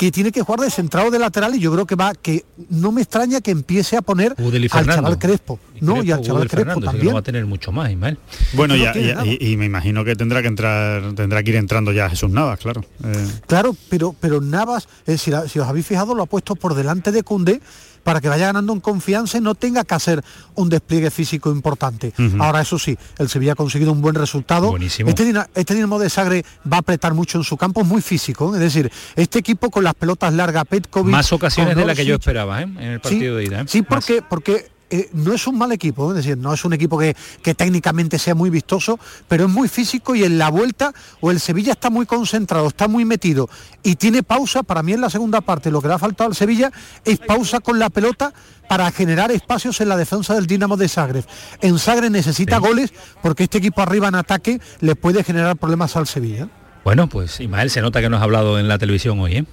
[0.00, 2.90] que tiene que jugar de centrado de lateral y yo creo que va que no
[2.90, 4.34] me extraña que empiece a poner
[4.72, 7.44] al chaval Crespo, no y al Crespo, chaval Crespo Fernando, también no va a tener
[7.44, 8.16] mucho más, Ismael.
[8.54, 9.26] Bueno, No ya, tiene ya- nada.
[9.26, 12.58] y, y me imagino que tendrá que entrar, tendrá que ir entrando ya Jesús Navas,
[12.60, 12.82] claro.
[13.04, 16.56] Eh, Claro, pero, pero Navas, eh, si, la- si os habéis fijado, lo ha puesto
[16.56, 17.60] por delante de Cundé
[18.02, 20.22] para que vaya ganando en confianza y no tenga que hacer
[20.54, 22.12] un despliegue físico importante.
[22.38, 24.70] Ahora, eso sí, el Sevilla ha conseguido un buen resultado.
[24.70, 25.08] Buenísimo.
[25.08, 28.54] Este, este Dinamo de Sagre va a apretar mucho en su campo, es muy físico.
[28.54, 28.58] ¿eh?
[28.58, 31.12] Es decir, este equipo con las pelotas largas, Petkovic...
[31.12, 32.64] Más ocasiones de la que yo esperaba, ¿eh?
[32.64, 33.60] En el partido de ida.
[33.62, 33.64] ¿eh?
[33.66, 36.98] Sí, porque, porque eh, no es un mal equipo, es decir, no es un equipo
[36.98, 38.98] que, que técnicamente sea muy vistoso,
[39.28, 42.88] pero es muy físico y en la vuelta o el Sevilla está muy concentrado, está
[42.88, 43.48] muy metido
[43.82, 46.36] y tiene pausa, para mí en la segunda parte lo que le ha faltado al
[46.36, 46.72] Sevilla
[47.04, 48.32] es pausa con la pelota
[48.68, 51.24] para generar espacios en la defensa del Dinamo de Zagreb.
[51.60, 56.06] En Zagreb necesita goles porque este equipo arriba en ataque le puede generar problemas al
[56.06, 56.48] Sevilla.
[56.84, 59.44] Bueno, pues Ismael, se nota que no has hablado en la televisión hoy, ¿eh?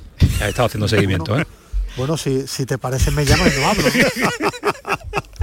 [0.41, 1.45] Ha estado haciendo seguimiento, ¿eh?
[1.97, 3.84] Bueno, si, si te parece me llamas y no hablo.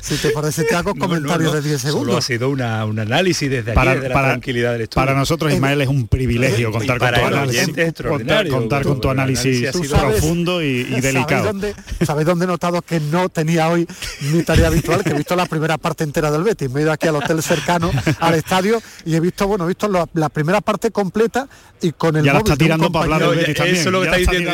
[0.00, 2.16] si te parece te hago comentarios de 10 Solo segundos.
[2.18, 5.04] ha sido una, un análisis desde aquí, Para- la para- tranquilidad del estudio.
[5.06, 7.68] para nosotros, Ismael, es un privilegio contar con tu análisis.
[8.48, 11.44] Contar, con tu análisis profundo y, y ¿Sabéis delicado.
[11.46, 13.86] dónde, ¿Sabéis dónde he notado que no tenía hoy
[14.32, 15.02] mi tarea habitual?
[15.04, 16.70] Que he visto la primera parte entera del Betis.
[16.70, 19.88] Me he ido aquí al hotel cercano, al estadio, y he visto, bueno, he visto
[19.88, 21.48] la, la primera parte completa
[21.82, 23.76] y con el Ya la está tirando para hablar del compañero- Betis también.
[23.76, 24.50] Eso es lo que está diciendo.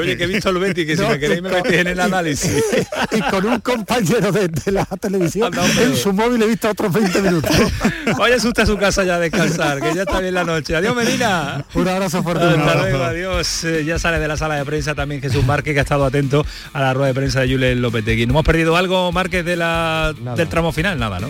[0.00, 2.64] Oye, que he visto el Betis, que si me queréis me metéis en el análisis.
[3.12, 7.22] y con un compañero de, de la televisión en su móvil he visto otros 20
[7.22, 7.50] minutos.
[8.18, 10.76] Vaya usted a su casa ya a descansar, que ya está bien la noche.
[10.76, 11.64] Adiós, Medina.
[11.74, 12.44] Un abrazo fuerte.
[12.44, 13.64] Hasta luego, adiós.
[13.64, 16.44] Eh, Ya sale de la sala de prensa también Jesús Márquez, que ha estado atento
[16.72, 18.26] a la rueda de prensa de Julen Lopetegui.
[18.26, 20.98] ¿No hemos perdido algo, Márquez, de la, del tramo final?
[20.98, 21.28] Nada, ¿no?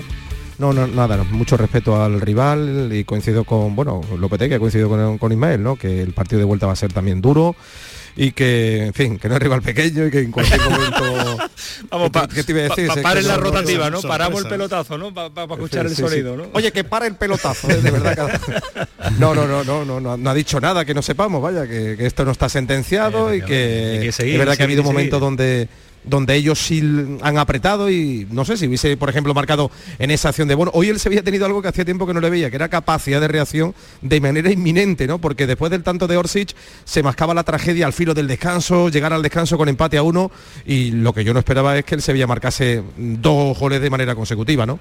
[0.59, 1.25] No, no, nada, no.
[1.25, 5.77] mucho respeto al rival y coincido con, bueno, Lopetegui, coincido con, con Ismael, ¿no?
[5.77, 7.57] Que el partido de vuelta va a ser también duro
[8.17, 11.39] y que, en fin, que no es rival pequeño y que en cualquier momento...
[11.91, 12.87] Vamos, pa, ¿Qué te iba a decir?
[12.89, 14.01] pa- es paren la rotativa, ¿no?
[14.03, 15.13] Paramos el pelotazo, ¿no?
[15.13, 16.45] Para escuchar el sonido, ¿no?
[16.53, 17.81] Oye, que para el pelotazo, ¿eh?
[17.81, 18.41] de verdad.
[19.19, 21.95] No, no, no, no, no, no, no ha dicho nada que no sepamos, vaya, que,
[22.07, 25.69] esto no está sentenciado y que, es verdad que ha habido momentos donde
[26.05, 26.81] donde ellos sí
[27.23, 30.71] han apretado y no sé si hubiese por ejemplo marcado en esa acción de bueno
[30.75, 32.69] hoy él se había tenido algo que hacía tiempo que no le veía que era
[32.69, 37.33] capacidad de reacción de manera inminente no porque después del tanto de Orsic se mascaba
[37.35, 40.31] la tragedia al filo del descanso llegar al descanso con empate a uno
[40.67, 44.15] y lo que yo no esperaba es que el Sevilla marcase dos goles de manera
[44.15, 44.79] consecutiva no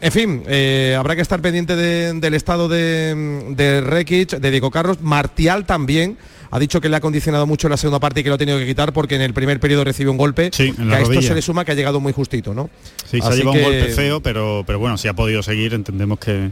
[0.00, 4.70] en fin, eh, habrá que estar pendiente de- del estado de, de Rekic, de Diego
[4.70, 4.98] Carlos.
[5.02, 6.16] Martial también
[6.50, 8.58] ha dicho que le ha condicionado mucho la segunda parte y que lo ha tenido
[8.58, 10.50] que quitar porque en el primer periodo recibió un golpe.
[10.52, 12.70] Sí, en que la a esto se le suma que ha llegado muy justito, ¿no?
[13.10, 15.42] Sí, se ha Así llevado que- un golpe feo, pero, pero bueno, si ha podido
[15.42, 16.50] seguir, entendemos que,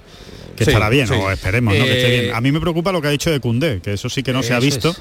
[0.56, 1.14] que Sí, estará bien, sí.
[1.14, 1.84] o esperemos ¿no?
[1.84, 2.34] que esté Eh, bien.
[2.34, 4.42] A mí me preocupa lo que ha dicho de Cundé, que eso sí que no
[4.42, 4.94] se ha visto,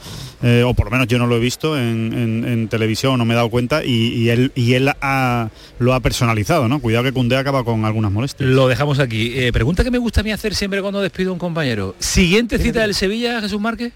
[0.43, 3.25] eh, o por lo menos yo no lo he visto en, en- en televisión, no
[3.25, 6.79] me he dado cuenta, y, y él, y él ha- lo ha personalizado, ¿no?
[6.79, 8.49] Cuidado que Cundé acaba con algunas molestias.
[8.49, 9.31] Lo dejamos aquí.
[9.35, 11.95] Eh, pregunta que me gusta a mí hacer siempre cuando despido a un compañero.
[11.99, 13.93] Siguiente cita del Sevilla, Jesús Márquez.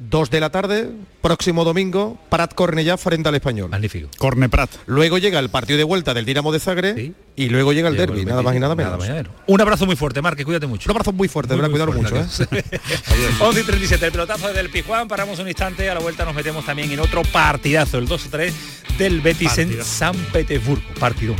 [0.00, 0.88] Dos de la tarde,
[1.20, 3.68] próximo domingo, Prat Cornellá frente al Español.
[3.68, 4.08] Magnífico.
[4.16, 4.70] Corne Prat.
[4.86, 8.20] Luego llega el partido de vuelta del Dinamo de Zagreb y luego llega el derby,
[8.20, 8.96] el nada más y nada menos.
[8.96, 9.36] más y nada menos.
[9.46, 10.88] Un abrazo muy fuerte, Márquez, cuídate mucho.
[10.90, 12.16] Un abrazo muy fuerte, de verdad, cuidarlo mucho.
[12.16, 12.24] ¿eh?
[13.40, 16.64] 11 y 37, el pelotazo del Pijuán, paramos un instante, a la vuelta nos metemos
[16.64, 18.52] también en otro partidazo, el 2-3
[18.96, 19.84] del Betis en.
[19.84, 20.82] San Petersburgo.
[20.98, 21.36] Partido.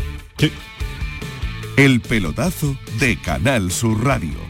[1.79, 4.50] El pelotazo de Canal Sur Radio.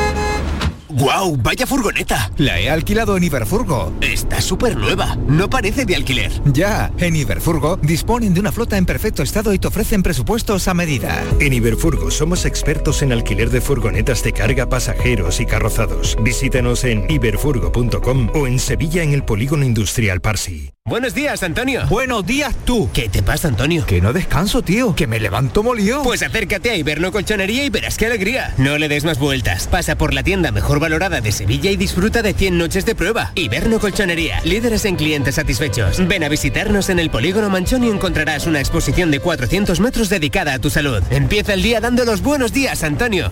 [0.91, 1.37] ¡Guau!
[1.37, 2.31] ¡Vaya furgoneta!
[2.37, 3.93] La he alquilado en Iberfurgo.
[4.01, 5.17] Está súper nueva.
[5.27, 6.31] No parece de alquiler.
[6.45, 10.73] Ya, en Iberfurgo disponen de una flota en perfecto estado y te ofrecen presupuestos a
[10.73, 11.23] medida.
[11.39, 16.17] En Iberfurgo somos expertos en alquiler de furgonetas de carga, pasajeros y carrozados.
[16.21, 20.71] Visítanos en iberfurgo.com o en Sevilla en el Polígono Industrial Parsi.
[20.83, 21.85] Buenos días, Antonio.
[21.87, 22.89] Buenos días tú.
[22.91, 23.85] ¿Qué te pasa, Antonio?
[23.85, 24.95] Que no descanso, tío.
[24.95, 26.01] Que me levanto molido.
[26.01, 28.55] Pues acércate a Iberno Colchonería y verás qué alegría.
[28.57, 29.67] No le des más vueltas.
[29.67, 33.31] Pasa por la tienda mejor valorada de Sevilla y disfruta de 100 noches de prueba.
[33.35, 36.05] Iberno Colchonería, líderes en clientes satisfechos.
[36.05, 40.53] Ven a visitarnos en el Polígono Manchón y encontrarás una exposición de 400 metros dedicada
[40.53, 41.01] a tu salud.
[41.09, 43.31] Empieza el día dando los buenos días, Antonio.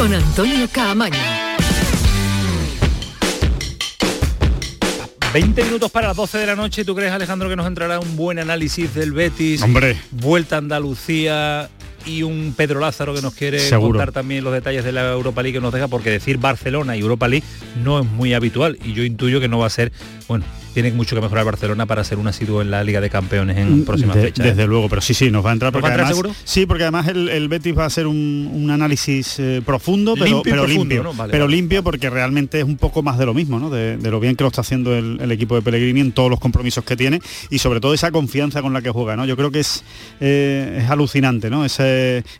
[0.00, 1.18] Con Antonio Caamaño.
[5.34, 6.86] 20 minutos para las 12 de la noche.
[6.86, 9.60] ¿Tú crees, Alejandro, que nos entrará un buen análisis del Betis?
[9.60, 10.00] Hombre.
[10.10, 11.68] Vuelta a Andalucía
[12.06, 13.92] y un Pedro Lázaro que nos quiere Seguro.
[13.98, 17.00] contar también los detalles de la Europa League que nos deja, porque decir Barcelona y
[17.00, 17.44] Europa League
[17.84, 19.92] no es muy habitual y yo intuyo que no va a ser,
[20.28, 23.58] bueno, tiene mucho que mejorar Barcelona para ser un asiduo en la Liga de Campeones
[23.58, 24.46] en próximas Mm, De- fechas.
[24.46, 24.48] ¿eh?
[24.50, 26.36] Desde luego, pero sí, sí, nos va a entrar ¿Nos porque va a entrar además,
[26.36, 26.48] seguro?
[26.48, 30.26] sí, porque además el, el Betis va a ser un, un análisis eh, profundo, pero
[30.26, 31.12] Limpio pero profundo, limpio, ¿no?
[31.14, 31.56] Vale, pero vale.
[31.56, 33.68] limpio porque realmente es un poco más de lo mismo, ¿no?
[33.68, 36.30] De, de lo bien que lo está haciendo el, el equipo de Pellegrini en todos
[36.30, 37.20] los compromisos que tiene
[37.50, 39.24] y sobre todo esa confianza con la que juega, ¿no?
[39.26, 39.82] Yo creo que es,
[40.20, 41.64] eh, es alucinante, ¿no?
[41.64, 41.89] Ese-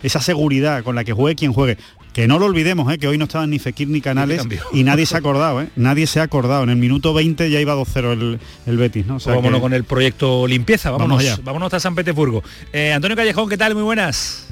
[0.03, 1.77] esa seguridad con la que juegue quien juegue.
[2.13, 2.99] Que no lo olvidemos, ¿eh?
[2.99, 4.43] que hoy no estaban ni Fekir ni Canales
[4.73, 5.69] y nadie se ha acordado, ¿eh?
[5.77, 6.65] Nadie se ha acordado.
[6.65, 9.17] En el minuto 20 ya iba 2-0 el, el Betis, ¿no?
[9.17, 11.41] O sea Pues vámonos que- con el proyecto Limpieza, vámonos, Vamos allá.
[11.45, 12.43] vámonos hasta San Petersburgo.
[12.73, 13.75] Eh, Antonio Callejón, ¿qué tal?
[13.75, 14.49] Muy buenas.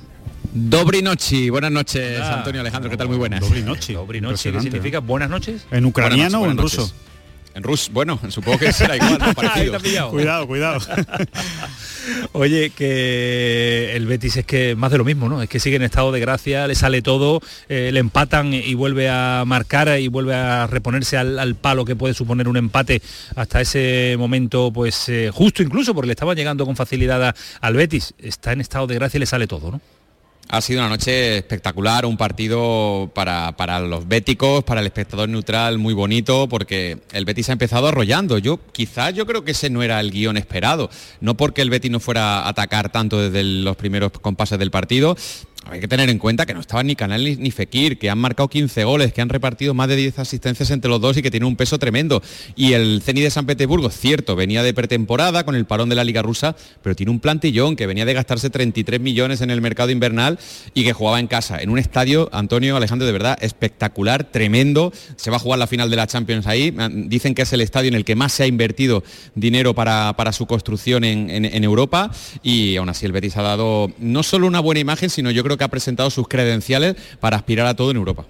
[0.54, 2.20] Dobri noche, buenas noches.
[2.20, 3.08] Antonio Alejandro, ¿qué tal?
[3.08, 3.40] Muy buenas.
[3.40, 3.92] Dobri noche.
[3.94, 5.00] Dobri noche, ¿qué significa?
[5.00, 5.66] Buenas noches.
[5.72, 6.94] ¿En ucraniano o en noches, ruso?
[7.58, 9.18] En ruso, bueno, supongo que será igual.
[10.10, 10.80] Cuidado, cuidado.
[12.32, 15.42] Oye, que el Betis es que más de lo mismo, ¿no?
[15.42, 19.10] Es que sigue en estado de gracia, le sale todo, eh, le empatan y vuelve
[19.10, 23.02] a marcar y vuelve a reponerse al, al palo que puede suponer un empate
[23.36, 27.74] hasta ese momento, pues eh, justo incluso, porque le estaban llegando con facilidad a- al
[27.74, 28.14] Betis.
[28.18, 29.80] Está en estado de gracia y le sale todo, ¿no?
[30.50, 35.76] Ha sido una noche espectacular, un partido para, para los béticos, para el espectador neutral
[35.76, 38.38] muy bonito, porque el Betis ha empezado arrollando.
[38.38, 40.88] Yo quizás yo creo que ese no era el guion esperado,
[41.20, 45.18] no porque el Betis no fuera a atacar tanto desde los primeros compases del partido.
[45.70, 48.48] Hay que tener en cuenta que no estaban ni Canal ni, Fekir, que han marcado
[48.48, 51.44] 15 goles, que han repartido más de 10 asistencias entre los dos y que tiene
[51.44, 52.22] un peso tremendo.
[52.56, 56.04] Y el Zenit de San Petersburgo, cierto, venía de pretemporada con el parón de la
[56.04, 59.90] Liga Rusa, pero tiene un plantillón que venía de gastarse 33 millones en el mercado
[59.90, 60.38] invernal
[60.72, 64.90] y que jugaba en casa, en un estadio, Antonio Alejandro, de verdad espectacular, tremendo.
[65.16, 66.74] Se va a jugar la final de la Champions ahí.
[67.06, 69.04] Dicen que es el estadio en el que más se ha invertido
[69.34, 72.10] dinero para, para su construcción en, en- en Europa
[72.42, 75.57] y aún así el Betis ha dado no solo una buena imagen, sino yo creo
[75.58, 78.24] que ha presentado sus credenciales para aspirar a todo en Europa.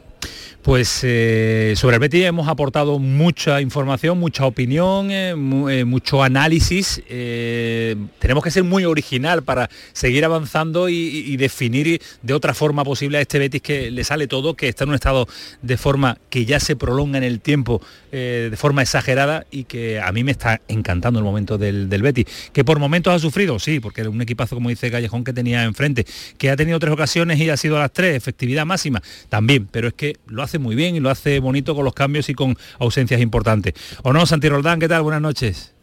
[0.63, 7.01] Pues eh, sobre el Betis hemos aportado mucha información, mucha opinión, eh, eh, mucho análisis.
[7.07, 13.21] Tenemos que ser muy original para seguir avanzando y, definir de otra forma posible a
[13.21, 15.29] este Betis que le sale todo, que está en un estado
[15.63, 17.81] de forma que ya se prolonga en el tiempo
[18.11, 22.27] de forma exagerada y que a mí me está encantando el momento del, del Betis.
[22.53, 25.63] Que por momentos ha sufrido, sí, porque era un equipazo, como dice Callejón, que tenía
[25.63, 26.05] enfrente,
[26.37, 29.89] que ha tenido tres ocasiones y ha sido a las tres, efectividad máxima, también, pero
[29.89, 32.57] es que lo hace muy bien y lo hace bonito con los cambios y con
[32.79, 33.75] ausencias importantes.
[34.03, 34.81] ¿O no, Santi Roldán?
[34.81, 35.03] ¿Qué tal?
[35.03, 35.75] Buenas noches.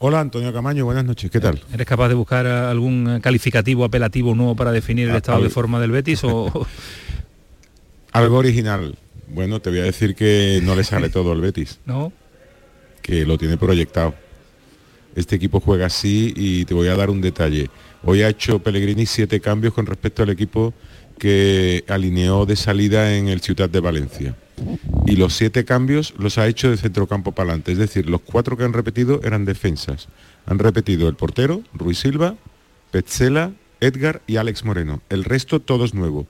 [0.00, 1.60] Hola Antonio Camaño, buenas noches, ¿qué tal?
[1.74, 5.90] ¿Eres capaz de buscar algún calificativo apelativo nuevo para definir el estado de forma del
[5.90, 6.24] Betis?
[6.24, 6.66] O...
[8.12, 8.96] Algo original.
[9.28, 12.12] Bueno, te voy a decir que no le sale todo al Betis, ¿No?
[13.02, 14.14] que lo tiene proyectado.
[15.14, 17.68] Este equipo juega así y te voy a dar un detalle.
[18.02, 20.72] Hoy ha hecho Pellegrini siete cambios con respecto al equipo
[21.20, 24.34] que alineó de salida en el Ciudad de Valencia.
[25.06, 27.72] Y los siete cambios los ha hecho de centrocampo para adelante.
[27.72, 30.08] Es decir, los cuatro que han repetido eran defensas.
[30.46, 32.36] Han repetido el portero, Ruiz Silva,
[32.90, 35.02] Petzela, Edgar y Alex Moreno.
[35.10, 36.26] El resto todos nuevos.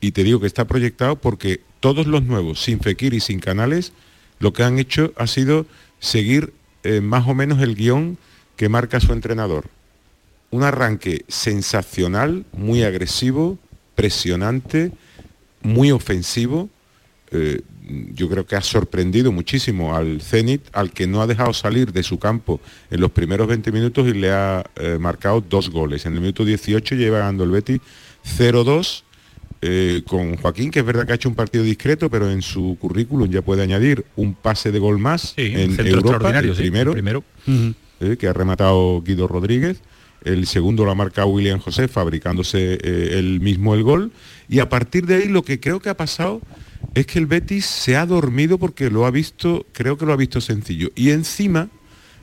[0.00, 3.92] Y te digo que está proyectado porque todos los nuevos, sin Fekir y sin Canales,
[4.38, 5.66] lo que han hecho ha sido
[5.98, 8.16] seguir eh, más o menos el guion
[8.56, 9.66] que marca su entrenador.
[10.50, 13.58] Un arranque sensacional, muy agresivo,
[14.00, 14.92] presionante,
[15.62, 16.70] muy ofensivo.
[17.32, 17.60] Eh,
[18.14, 22.02] yo creo que ha sorprendido muchísimo al Zenit, al que no ha dejado salir de
[22.02, 26.06] su campo en los primeros 20 minutos y le ha eh, marcado dos goles.
[26.06, 27.80] En el minuto 18 lleva ganando el Betis
[28.38, 29.02] 0-2
[29.60, 32.78] eh, con Joaquín, que es verdad que ha hecho un partido discreto, pero en su
[32.80, 37.22] currículum ya puede añadir un pase de gol más en Europa, el sí, primero, primero.
[38.00, 39.82] eh, que ha rematado Guido Rodríguez.
[40.24, 44.12] El segundo lo ha marcado William José, fabricándose eh, él mismo el gol.
[44.48, 46.40] Y a partir de ahí lo que creo que ha pasado
[46.94, 50.16] es que el Betis se ha dormido porque lo ha visto, creo que lo ha
[50.16, 50.90] visto sencillo.
[50.94, 51.68] Y encima,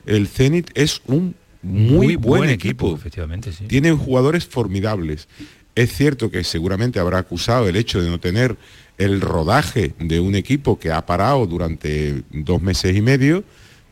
[0.06, 2.94] el Zenit es un muy, buen, equipo.
[2.94, 3.64] efectivamente, sí.
[3.66, 5.28] Tiene jugadores formidables.
[5.74, 8.56] Es cierto que seguramente habrá acusado el hecho de no tener
[8.98, 13.44] el rodaje de un equipo que ha parado durante dos meses y medio,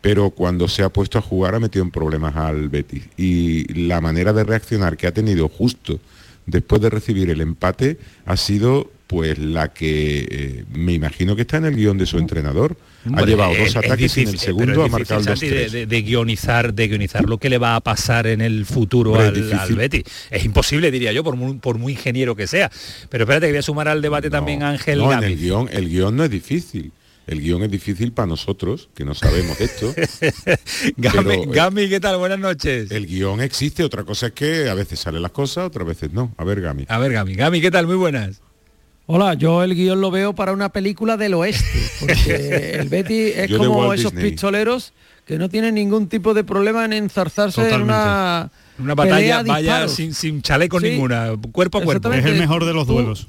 [0.07, 3.03] pero cuando se ha puesto a jugar ha metido en problemas al Betis.
[3.17, 5.99] Y la manera de reaccionar que ha tenido justo
[6.47, 11.57] después de recibir el empate ha sido pues la que eh, me imagino que está
[11.57, 12.77] en el guion de su entrenador.
[13.15, 15.27] ha llevado es- dos es ataques y en el difícil, segundo ha es marcado el
[15.27, 18.29] difícil, 2 Santi, de, de- de guionizar, de guionizar lo que le va a pasar
[18.29, 19.75] en el futuro es al, al difícil.
[19.77, 20.03] Betis.
[20.31, 22.71] Es imposible, diría yo, por muy, por muy ingeniero que sea.
[23.11, 25.31] Pero espérate que voy a sumar al debate también Ángel No, en Gámez.
[25.31, 26.93] el guion, el guion no es difícil.
[27.27, 29.93] El guion es difícil para nosotros, que no sabemos esto.
[30.97, 32.19] Gami, pero, eh, Gami, ¿qué tal?
[32.19, 32.91] Buenas noches.
[32.93, 36.33] El guion existe, otra cosa es que a veces salen las cosas, otras veces no.
[36.37, 36.85] A ver, Gami.
[36.89, 37.35] A ver, Gami.
[37.35, 37.87] Gami, ¿qué tal?
[37.87, 38.41] Muy buenas.
[39.07, 41.65] Hola, yo el guion lo veo para una película del oeste,
[42.01, 44.31] porque el Betty es Yo de como esos Disney.
[44.33, 44.93] pistoleros
[45.25, 50.15] que no tienen ningún tipo de problema en enzarzarse en una, Una batalla vaya sin,
[50.15, 52.09] sin chaleco Sí, ninguna, cuerpo a cuerpo.
[52.13, 52.47] exactamente.
[52.47, 53.27] Tú- duelos.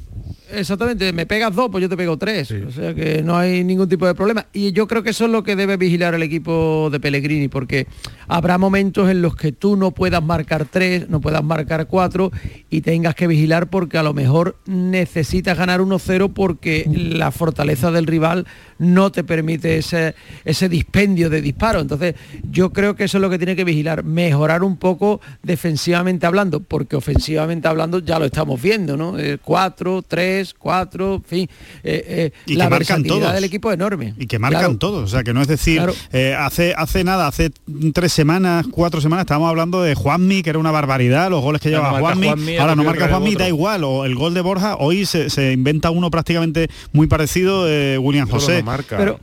[0.52, 2.52] Exactamente, me pegas dos, pues yo te pego tres.
[2.52, 4.46] O sea que no hay ningún tipo de problema.
[4.54, 7.88] Y yo creo que eso es lo que debe vigilar el equipo de Pellegrini, porque
[8.28, 12.32] habrá momentos en los que tú no puedas marcar tres, no puedas marcar cuatro
[12.70, 18.06] y tengas que vigilar porque a lo mejor necesitas ganar 1-0 porque la fortaleza del
[18.06, 18.46] rival
[18.80, 21.82] no te permite ese, ese dispendio de disparos.
[21.82, 22.16] Entonces
[22.50, 26.62] yo creo que eso es lo que tiene que vigilar, mejorar un poco defensivamente hablando,
[26.62, 29.18] porque ofensivamente hablando ya lo estamos viendo, ¿no?
[29.18, 31.50] Eh, cuatro, tres, cuatro, en fin.
[31.84, 33.34] eh, eh, Y la que marcan todos.
[33.34, 34.14] del equipo es enorme.
[34.18, 34.78] Y que marcan Claro.
[34.78, 35.94] todos, o sea que no es decir, Claro.
[36.12, 37.52] eh, hace hace nada, hace
[37.94, 41.70] tres semanas, cuatro semanas, estábamos hablando de Juanmi, que era una barbaridad, los goles que
[41.70, 44.42] no llevaba marca Juanmi, Juanmi, ahora no marca Juanmi, da igual, o el gol de
[44.42, 48.60] Borja, hoy se, se inventa uno prácticamente muy parecido, eh, William José.
[48.60, 49.18] no marca.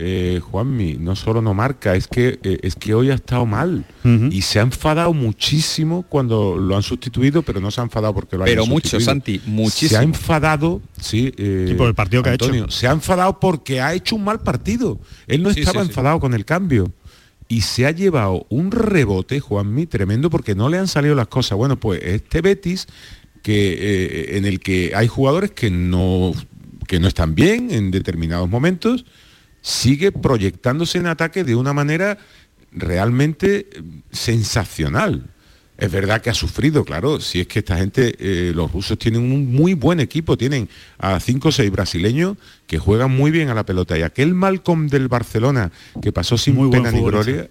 [0.00, 3.84] Eh, Juanmi, no solo no marca, es que eh, es que hoy ha estado mal
[4.30, 8.36] y se ha enfadado muchísimo cuando lo han sustituido, pero no se ha enfadado porque
[8.36, 9.10] lo Pero mucho, sustituido.
[9.10, 9.88] Santi, muchísimo.
[9.90, 12.70] Se ha enfadado, sí, eh, Sí, por el partido que ha hecho.
[12.70, 15.00] Se ha enfadado porque ha hecho un mal partido.
[15.26, 15.90] Él no Sí, estaba sí, sí.
[15.90, 16.92] enfadado con el cambio.
[17.48, 21.58] Y se ha llevado un rebote, Juanmi, tremendo porque no le han salido las cosas.
[21.58, 22.86] Bueno, pues este Betis,
[23.42, 26.32] que, eh, en el que hay jugadores que no,
[26.86, 29.04] que no están bien en determinados momentos,
[29.68, 32.16] sigue proyectándose en ataque de una manera
[32.72, 35.30] realmente eh, sensacional.
[35.76, 39.20] Es verdad que ha sufrido, claro, si es que esta gente, eh, los rusos tienen
[39.20, 43.54] un muy buen equipo, tienen a cinco o seis brasileños que juegan muy bien a
[43.54, 45.70] la pelota y aquel Malcolm del Barcelona
[46.02, 47.48] que pasó sin Muy pena ni gloria,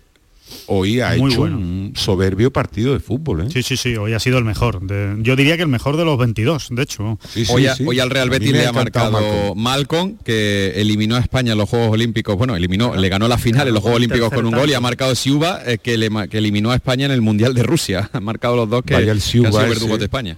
[0.68, 1.58] hoy ha Muy hecho bueno.
[1.58, 3.42] un soberbio partido de fútbol.
[3.42, 3.50] ¿eh?
[3.52, 4.82] Sí, sí, sí, hoy ha sido el mejor.
[4.82, 7.18] de- yo diría que el mejor de los 22, de hecho.
[7.50, 10.18] hoy, a- hoy al Real Betis le ha marcado Malcolm.
[10.24, 12.38] que eliminó a España en los Juegos Olímpicos.
[12.38, 14.80] Bueno, eliminó, le ganó la final en los Juegos Olímpicos con un gol y ha
[14.82, 18.10] marcado Siuba, eh, que, le que eliminó a España en el Mundial de Rusia.
[18.18, 19.98] Ha marcado los dos que, Vaya el que han Siuba sido ese.
[19.98, 20.38] de España.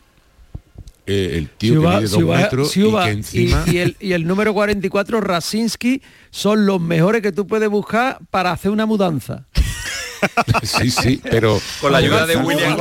[1.12, 3.64] Eh, el tío Siuba- que mide dos Siuba- metros Siuba y que encima...
[3.66, 8.20] y, y el, y el número 44, Rasinski, son los mejores que tú puedes buscar
[8.30, 9.46] para hacer una mudanza.
[10.64, 11.60] sí, sí, pero...
[11.82, 12.78] Con la ayuda de William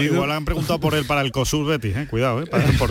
[0.00, 2.90] igual, han preguntado, por él para el COSUR Betis, eh, cuidado, eh, para, por.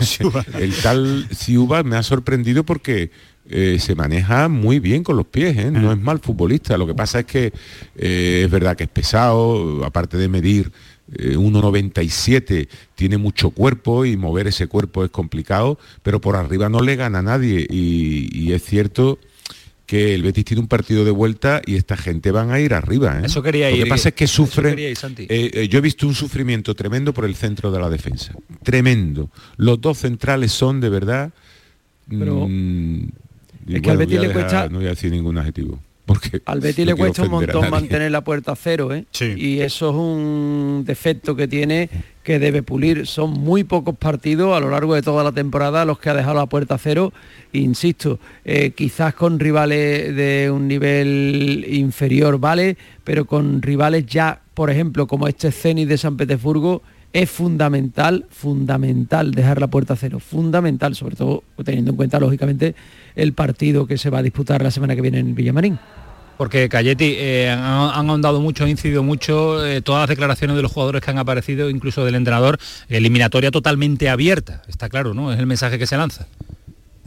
[0.54, 3.10] El tal Ciuba me ha sorprendido porque
[3.50, 5.70] eh, se maneja muy bien con los pies, ¿eh?
[5.70, 6.76] no es mal futbolista.
[6.76, 7.52] Lo que pasa es que
[7.96, 10.70] eh, es verdad que es pesado, aparte de medir
[11.14, 16.80] eh, 1,97, tiene mucho cuerpo y mover ese cuerpo es complicado, pero por arriba no
[16.80, 17.66] le gana a nadie.
[17.70, 19.18] Y, y es cierto
[19.88, 23.20] que el Betis tiene un partido de vuelta y esta gente van a ir arriba.
[23.20, 23.22] ¿eh?
[23.24, 24.78] Eso quería Lo ir, que pasa es que sufren.
[24.78, 28.34] ir, eh, eh, yo he visto un sufrimiento tremendo por el centro de la defensa.
[28.62, 29.30] Tremendo.
[29.56, 31.30] Los dos centrales son de verdad.
[32.06, 34.90] Pero y es que al bueno, Betis voy a le dejar- cuesta- No voy a
[34.90, 35.80] decir ningún adjetivo.
[36.08, 39.04] Porque Al Betis no le cuesta un montón mantener la puerta a cero, ¿eh?
[39.36, 41.90] Y eso es un defecto que tiene
[42.22, 43.06] que debe pulir.
[43.06, 46.36] Son muy pocos partidos a lo largo de toda la temporada los que ha dejado
[46.36, 47.12] la puerta a cero.
[47.52, 52.78] Insisto, eh, quizás con rivales de un nivel inferior, ¿vale?
[53.04, 56.82] Pero con rivales ya, por ejemplo, como este Zenit de San Petersburgo,
[57.12, 62.74] es fundamental, fundamental dejar la puerta cero, fundamental, sobre todo teniendo en cuenta, lógicamente,
[63.16, 65.78] el partido que se va a disputar la semana que viene en Villamarín.
[66.36, 70.62] Porque Cayeti eh, han, han ahondado mucho, han incidido mucho eh, todas las declaraciones de
[70.62, 74.62] los jugadores que han aparecido, incluso del entrenador, eliminatoria totalmente abierta.
[74.68, 75.32] Está claro, ¿no?
[75.32, 76.28] Es el mensaje que se lanza.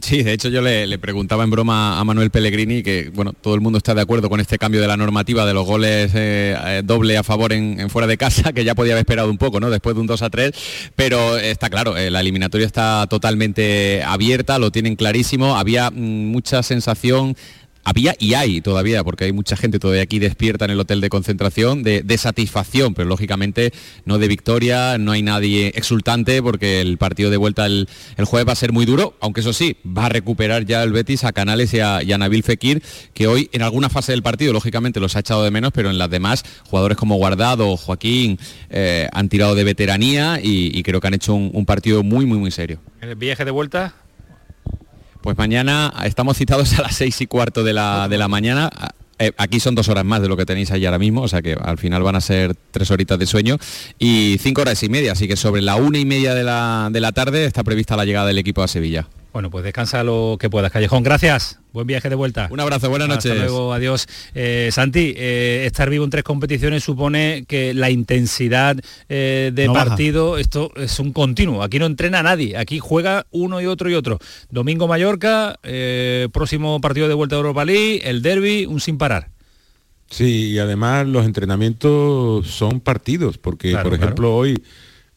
[0.02, 3.54] Sí, de hecho yo le, le preguntaba en broma a Manuel Pellegrini que bueno, todo
[3.54, 6.56] el mundo está de acuerdo con este cambio de la normativa de los goles eh,
[6.58, 9.60] eh, doble a favor en, fuera de casa, que ya podía haber esperado un poco,
[9.60, 9.70] ¿no?
[9.70, 10.52] Después de un 2 a 3,
[10.96, 16.64] pero está claro, eh, la eliminatoria está totalmente abierta, lo tienen clarísimo, había mm, mucha
[16.64, 17.36] sensación
[17.84, 21.08] había y hay todavía, porque hay mucha gente todavía aquí despierta en el hotel de
[21.08, 23.72] concentración, de, satisfacción, pero lógicamente
[24.04, 27.88] no de victoria, no hay nadie exultante, porque el partido de vuelta el,
[28.24, 31.24] jueves va a ser muy duro, aunque eso sí, va a recuperar ya el Betis
[31.24, 32.82] a Canales y a, y Nabil Fekir,
[33.14, 35.98] que hoy en alguna fase del partido, lógicamente, los ha echado de menos, pero en
[35.98, 38.38] las demás, jugadores como Guardado, Joaquín,
[38.70, 42.50] eh, han tirado de veteranía y, creo que han hecho un partido muy, muy, muy
[42.50, 42.80] serio.
[43.00, 43.94] El viaje de vuelta,
[45.22, 48.68] Pues mañana estamos citados a las seis y cuarto de la, de la mañana.
[49.20, 51.42] Eh, aquí son dos horas más de lo que tenéis ahí ahora mismo, o sea
[51.42, 53.56] que al final van a ser tres horitas de sueño
[54.00, 57.00] y cinco horas y media, así que sobre la una y media de la, de
[57.00, 59.06] la tarde está prevista la llegada del equipo a Sevilla.
[59.32, 61.02] Bueno, pues descansa lo que puedas, Callejón.
[61.02, 61.58] Gracias.
[61.72, 62.48] Buen viaje de vuelta.
[62.50, 63.42] Un abrazo, buenas Hasta noches.
[63.42, 64.06] luego, adiós.
[64.34, 68.76] Eh, Santi, eh, estar vivo en tres competiciones supone que la intensidad
[69.08, 69.86] eh, de No baja.
[69.86, 71.62] partido, esto es un continuo.
[71.62, 72.58] Aquí no entrena nadie.
[72.58, 74.18] Aquí juega uno y otro y otro.
[74.50, 79.30] Domingo Mallorca, eh, próximo partido de vuelta de Europa League, el derby, un sin parar.
[80.10, 84.04] Sí, y además los entrenamientos son partidos, porque Claro, por claro.
[84.10, 84.62] ejemplo hoy,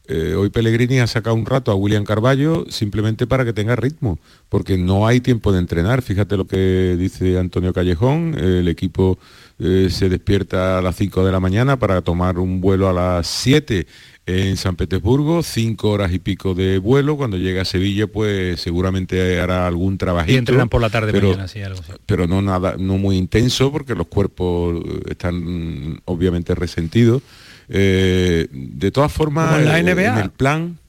[0.08, 4.20] eh, hoy Pellegrini ha sacado un rato a William Carballo simplemente para que tenga ritmo,
[4.49, 6.01] porque no hay tiempo de entrenar.
[6.01, 9.18] Fíjate lo que dice Antonio Callejón, el equipo
[9.60, 13.28] eh, se despierta a las 5 de la mañana para tomar un vuelo a las
[13.28, 13.88] 7
[14.28, 17.16] en San Petersburgo, cinco horas y pico de vuelo.
[17.16, 20.34] Cuando llega a Sevilla, pues seguramente hará algún trabajito.
[20.34, 21.91] Y entrenan por la tarde pero- mañana, sí, algo así.
[22.06, 27.22] pero no nada, no muy intenso porque los cuerpos eh, están mm, obviamente resentidos.
[27.70, 30.13] Eh, de todas formas, Como en la eh, NBA.
[30.13, 30.80] en el plan,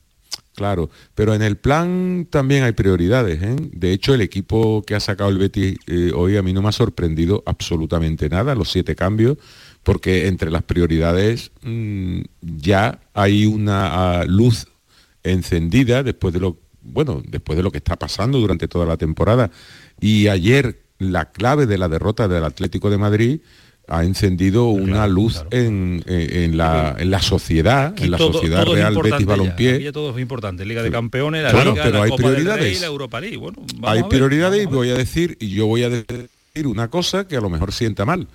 [0.54, 3.42] claro, pero en el plan también hay prioridades.
[3.42, 3.56] ¿eh?
[3.72, 6.68] De hecho, el equipo que ha sacado el Betis eh, hoy a mí no me
[6.68, 9.38] ha sorprendido absolutamente nada, los siete cambios,
[9.82, 14.66] porque entre las prioridades mm, ya hay una ah, luz
[15.22, 19.50] encendida después de lo bueno después de lo que está pasando durante toda la temporada
[20.00, 23.40] y ayer la clave de la derrota del Atlético de Madrid
[23.88, 28.32] ha encendido una luz En, en- en la, en la sociedad, Aquí en la todo-
[28.34, 29.26] sociedad todo Real Betis.
[29.26, 29.82] Balompié.
[29.82, 30.64] Ya todo es importante.
[30.64, 32.80] Liga de Campeones, la Claro, Liga, pero la hay Copa del Rey, prioridades.
[32.80, 33.36] la Europa League.
[33.36, 36.28] Bueno, hay ver, prioridades y voy a decir, y yo voy a decir
[36.66, 38.26] una cosa que a lo mejor sienta mal.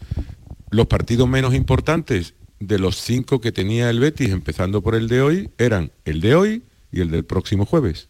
[0.70, 5.22] Los partidos menos importantes de los cinco que tenía el Betis, empezando por el de
[5.22, 8.08] hoy, eran el de hoy y el del próximo jueves.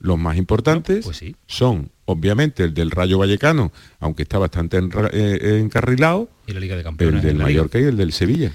[0.00, 5.58] Los más importantes pues son, obviamente, el del Rayo Vallecano, aunque está bastante enra- eh,
[5.60, 7.22] encarrilado, Y la Liga de el Campeones.
[7.22, 7.60] del la Liga.
[7.60, 8.50] Mallorca y el del Sevilla.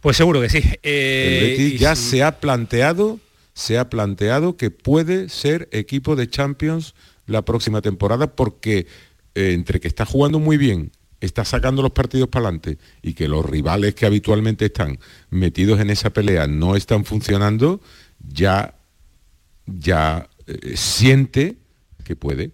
[0.00, 0.58] Pues seguro que sí.
[0.58, 3.20] El Eh, Betis y ya si- se ha planteado,
[3.54, 6.94] se ha planteado que puede ser equipo de Champions
[7.26, 8.86] la próxima temporada porque
[9.34, 10.90] eh, entre que está jugando muy bien
[11.20, 14.98] está sacando los partidos para adelante y que los rivales que habitualmente están
[15.30, 17.80] metidos en esa pelea no están funcionando,
[18.20, 18.74] ya,
[19.66, 21.56] ya eh, siente
[22.04, 22.52] que puede.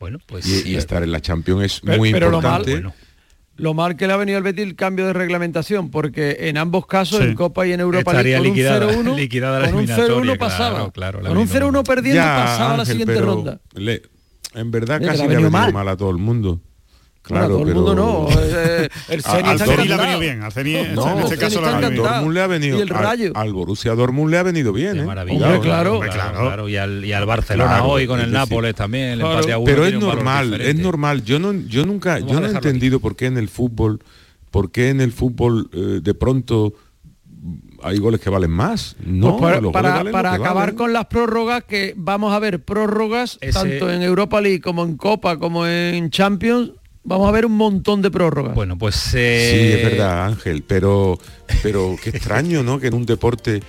[0.00, 2.60] Bueno, pues y, y eh, estar en la Champions es Pero- muy pero lo mal-
[2.60, 2.72] importante.
[2.72, 2.94] bueno.
[3.56, 6.86] Lo mal que le ha venido al Betis el cambio de reglamentación, porque en ambos
[6.86, 7.24] casos, Sí.
[7.26, 9.80] en Copa y en Europa Estaría League, con liquidada- un 0-1, liquidada la con un
[9.82, 10.90] eliminatoria, 0-1 claro, pasaba.
[10.92, 13.60] claro, la con un 0-1 perdiendo Ya, pasaba a la Ángel, siguiente ronda.
[13.74, 14.02] le-
[14.54, 15.72] en verdad Mira, que casi le ha venido mal.
[15.72, 15.88] mal.
[15.88, 16.60] a todo el mundo.
[17.24, 17.76] Claro, todo el pero...
[17.80, 21.96] mundo no, eh, el al le ha venido bien, al No, en este caso bien.
[21.96, 23.32] Dortmund le ha venido Y el al- Rayo.
[23.34, 25.04] Al, Borussia Dortmund le ha venido bien, ¿eh?
[25.04, 25.58] maravilla.
[25.60, 26.68] Claro, claro, claro.
[26.68, 29.52] Y al, y al Barcelona Claro, hoy con el decir, Nápoles también, el Claro, empate
[29.52, 31.24] a uno Pero es normal, es normal.
[31.24, 34.00] Yo no, yo nunca, yo no he entendido por qué en el fútbol,
[34.50, 36.74] por qué en el fútbol eh, de pronto
[37.82, 38.96] hay goles que valen más.
[39.04, 40.74] No, Pues para, los goles para- valen para acabar valen.
[40.76, 44.96] con las prórrogas, que vamos a ver prórrogas Ese- tanto en Europa League como en
[44.98, 46.72] Copa como en Champions,
[47.04, 48.54] vamos a ver un montón de prórrogas.
[48.54, 51.18] Bueno, pues Sí, eh, es verdad, Ángel, pero,
[51.62, 52.78] pero qué extraño, ¿no?
[52.80, 53.62] Que en un deporte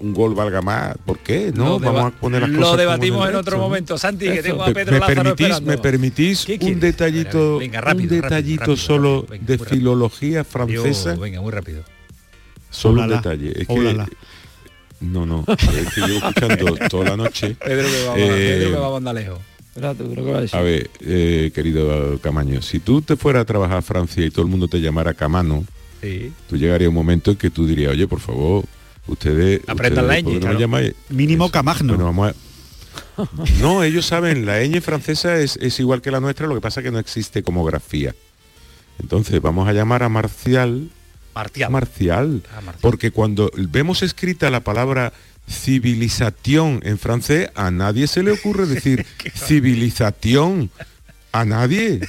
[0.00, 0.94] un gol valga más.
[1.06, 1.52] ¿Por qué?
[1.54, 3.96] No, Lo vamos a poner las lo cosas como debatimos en el otro momento.
[3.98, 5.70] Santi, que tengo a Me- Pedro me Lázaro permitís, esperando.
[5.70, 10.44] me permitís ¿Qué un detallito, Venga, rápido, un detallito rápido, solo rápido, venga, de filología
[10.44, 11.10] francesa.
[11.10, 11.82] Dios, venga, muy rápido.
[12.70, 13.52] Solo Ulala, un detalle.
[13.62, 14.06] Es que
[15.00, 17.56] no, no, es que llevo escuchando toda la noche.
[17.64, 19.38] Pedro que va, Eh, Pedro que va a mandar lejos.
[19.74, 20.58] Espérate, creo que va a decir.
[20.58, 24.42] A ver, eh, querido Camaño, si tú te fueras a trabajar a Francia y todo
[24.44, 25.64] el mundo te llamara Camano,
[26.02, 26.32] Sí.
[26.48, 28.64] tú llegaría un momento en que tú dirías, oye, por favor,
[29.06, 29.60] ustedes...
[29.68, 30.58] Aprendan ustedes, la ¿por qué ñ, claro.
[30.58, 30.94] llamáis?
[31.10, 31.94] Mínimo Camagno.
[31.94, 32.34] Bueno, vamos a-
[33.60, 36.80] No, ellos saben, la ñ francesa es, es igual que la nuestra, lo que pasa
[36.80, 38.14] es que no existe como grafía.
[38.98, 40.90] Entonces, vamos a llamar a Marcial
[41.34, 41.70] Marcial.
[41.70, 42.42] Marcial.
[42.50, 42.78] Ah, Marcial.
[42.80, 45.12] Porque cuando vemos escrita la palabra
[45.50, 50.70] civilización en francés, a nadie se le ocurre decir civilización.
[51.32, 52.00] A nadie.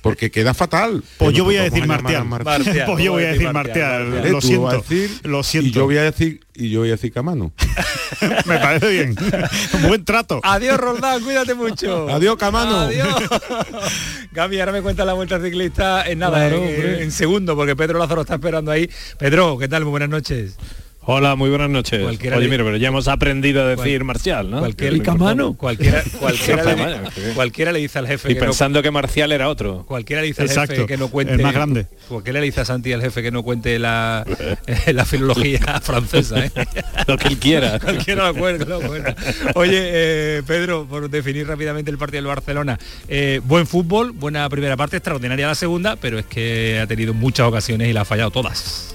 [0.00, 1.02] Porque queda fatal.
[1.16, 2.84] Pues yo voy a nosotros decir Martial.
[2.86, 4.26] Pues yo voy a decir Martial, Martial.
[4.26, 4.30] ¿Eh?
[4.30, 4.70] Lo a siento.
[4.70, 5.70] decir, Lo Y siento.
[5.80, 7.52] yo voy a decir, y yo voy a decir Camano.
[8.46, 9.16] Me parece bien.
[9.88, 10.40] Buen trato.
[10.44, 12.08] Adiós, Roldán, cuídate mucho.
[12.10, 12.78] Adiós, Camano.
[12.82, 13.08] Adiós.
[14.30, 17.02] Gaby, ahora me cuenta la vuelta ciclista en nada, Claro, en, hombre.
[17.02, 18.88] en segundo, porque Pedro Lázaro está esperando ahí.
[19.18, 19.82] Pedro, ¿qué tal?
[19.82, 20.56] Muy buenas noches.
[21.00, 22.02] Hola, muy buenas noches.
[22.02, 24.60] Cualquiera Oye, mira, pero ya hemos aprendido a decir Cual- marcial, ¿no?
[24.60, 25.56] Lo importante.
[25.56, 29.86] Cualquiera, cualquiera, le, cualquiera dice al jefe Y que no- pensando que marcial era otro.
[29.86, 31.32] Cualquiera le dice al Exacto, jefe que no cuente.
[31.32, 31.86] el más grande.
[32.08, 34.22] Cualquiera le dice a Santi al jefe que no cuente la,
[34.92, 36.44] la filología francesa.
[36.44, 36.50] ¿eh?
[37.06, 37.78] Lo que él quiera.
[37.78, 39.16] Cualquiera lo cuenta, lo cuenta.
[39.54, 42.78] Oye, eh, Pedro, por definir rápidamente el partido del Barcelona.
[43.08, 47.46] eh, buen fútbol, buena primera parte, extraordinaria la segunda, pero es que ha tenido muchas
[47.46, 48.94] ocasiones y la ha fallado todas.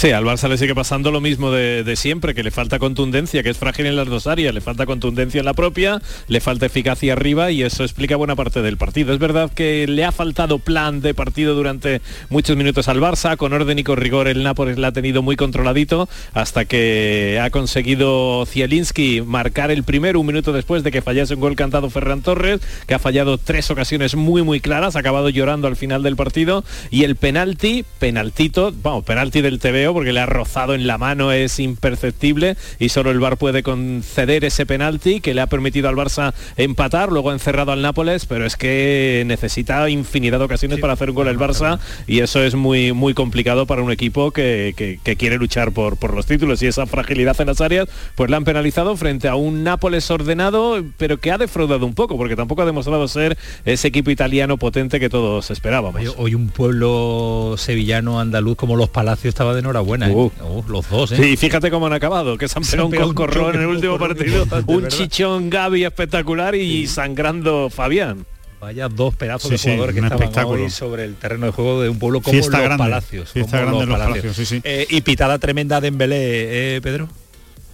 [0.00, 3.50] Sí, al Barça le sigue pasando lo mismo de, siempre, que le falta contundencia, que
[3.50, 7.12] es frágil en las dos áreas, le falta contundencia en la propia, le falta eficacia
[7.12, 9.12] arriba y eso explica buena parte del partido.
[9.12, 13.52] Es verdad que le ha faltado plan de partido durante muchos minutos al Barça, con
[13.52, 18.46] orden y con rigor el Nápoles la ha tenido muy controladito hasta que ha conseguido
[18.46, 22.62] Zielinski marcar el primero un minuto después de que fallase un gol cantado Ferran Torres,
[22.86, 26.64] que ha fallado tres ocasiones muy muy claras, ha acabado llorando al final del partido.
[26.90, 31.32] Y el penalti, penaltito, vamos, penalti del TVO porque le ha rozado en la mano,
[31.32, 35.96] es imperceptible y solo el VAR puede conceder ese penalti que le ha permitido al
[35.96, 40.92] Barça empatar, luego ha encerrado al Nápoles, pero es que necesita infinidad de ocasiones para
[40.94, 44.74] hacer un gol el Barça y eso es muy muy complicado para un equipo que,
[44.76, 48.30] que- que quiere luchar por, por los títulos y esa fragilidad en las áreas, pues
[48.30, 52.36] la han penalizado frente a un Nápoles ordenado, pero que ha defraudado un poco, porque
[52.36, 56.00] tampoco ha demostrado ser ese equipo italiano potente que todos esperábamos.
[56.00, 59.79] Hoy, hoy un pueblo sevillano andaluz como los Palacios estaba de enhorabuena.
[60.06, 60.12] ¿Eh?
[60.14, 60.30] Uh.
[60.42, 61.16] Uh, los dos, ¿eh?
[61.16, 64.46] Sí, fíjate cómo han acabado, que se han pegado un coscorrón en el último partido,
[64.66, 68.26] un chichón Gaby espectacular y sangrando Fabián.
[68.60, 71.52] Vaya dos pedazos Sí, de sí, jugadores que un estaban hoy sobre el terreno de
[71.52, 73.32] juego de un pueblo como Fiesta los grande, Palacios.
[73.34, 74.60] grande los Palacios, sí, sí.
[74.64, 77.08] Eh, y pitada tremenda de Embelé, ¿eh, Pedro?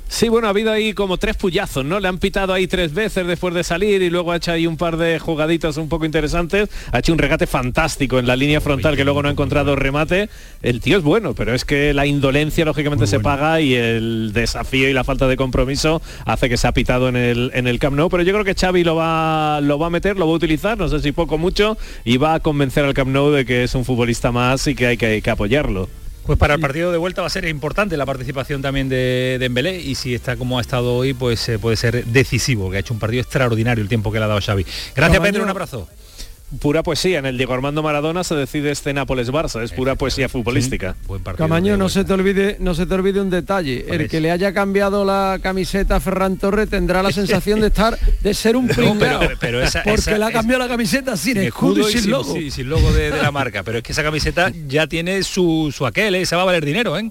[0.09, 1.99] Sí, bueno, ha habido ahí como tres puyazos, ¿no?
[1.99, 4.77] Le han pitado ahí tres veces después de salir y luego ha hecho ahí un
[4.77, 6.71] par de jugaditas un poco interesantes.
[6.93, 10.31] Ha hecho un regate fantástico en la línea frontal que luego no ha encontrado remate.
[10.63, 14.89] El tío es bueno, pero es que la indolencia lógicamente se paga y el desafío
[14.89, 17.97] y la falta de compromiso hace que se ha pitado en el, en el Camp
[17.97, 18.09] Nou.
[18.09, 20.79] Pero yo creo que Xavi lo va, lo va a meter, lo va a utilizar,
[20.79, 23.65] no sé si poco o mucho, y va a convencer al Camp Nou de que
[23.65, 25.89] es un futbolista más y que hay que, hay que apoyarlo.
[26.27, 29.81] Pues para el partido de vuelta va a ser importante la participación también de Dembélé
[29.81, 32.95] y si está como ha estado hoy, pues eh, puede ser decisivo, que ha hecho
[32.95, 34.67] un partido extraordinario el tiempo que le ha dado Xavi.
[34.95, 35.89] Gracias Pedro, un abrazo.
[36.61, 37.19] Pura poesía.
[37.19, 40.95] En el Diego Armando Maradona se decide este Nápoles-Barça, es pura poesía futbolística.
[41.37, 43.85] Camaño, no se te olvide, no se te olvide un detalle.
[43.89, 47.99] El que le haya cambiado la camiseta a Ferran Torres tendrá la sensación de estar,
[48.21, 48.97] de ser un pringao.
[48.99, 52.11] pero- pero esa- porque esa- le ha cambiado la camiseta sin Sin escudo y sin
[52.11, 52.35] logo.
[52.35, 53.63] sí, sin logo de, de la marca.
[53.63, 56.27] Pero es que esa camiseta ya tiene su, su aquel, ¿eh?
[56.27, 57.11] se va a valer dinero, ¿eh?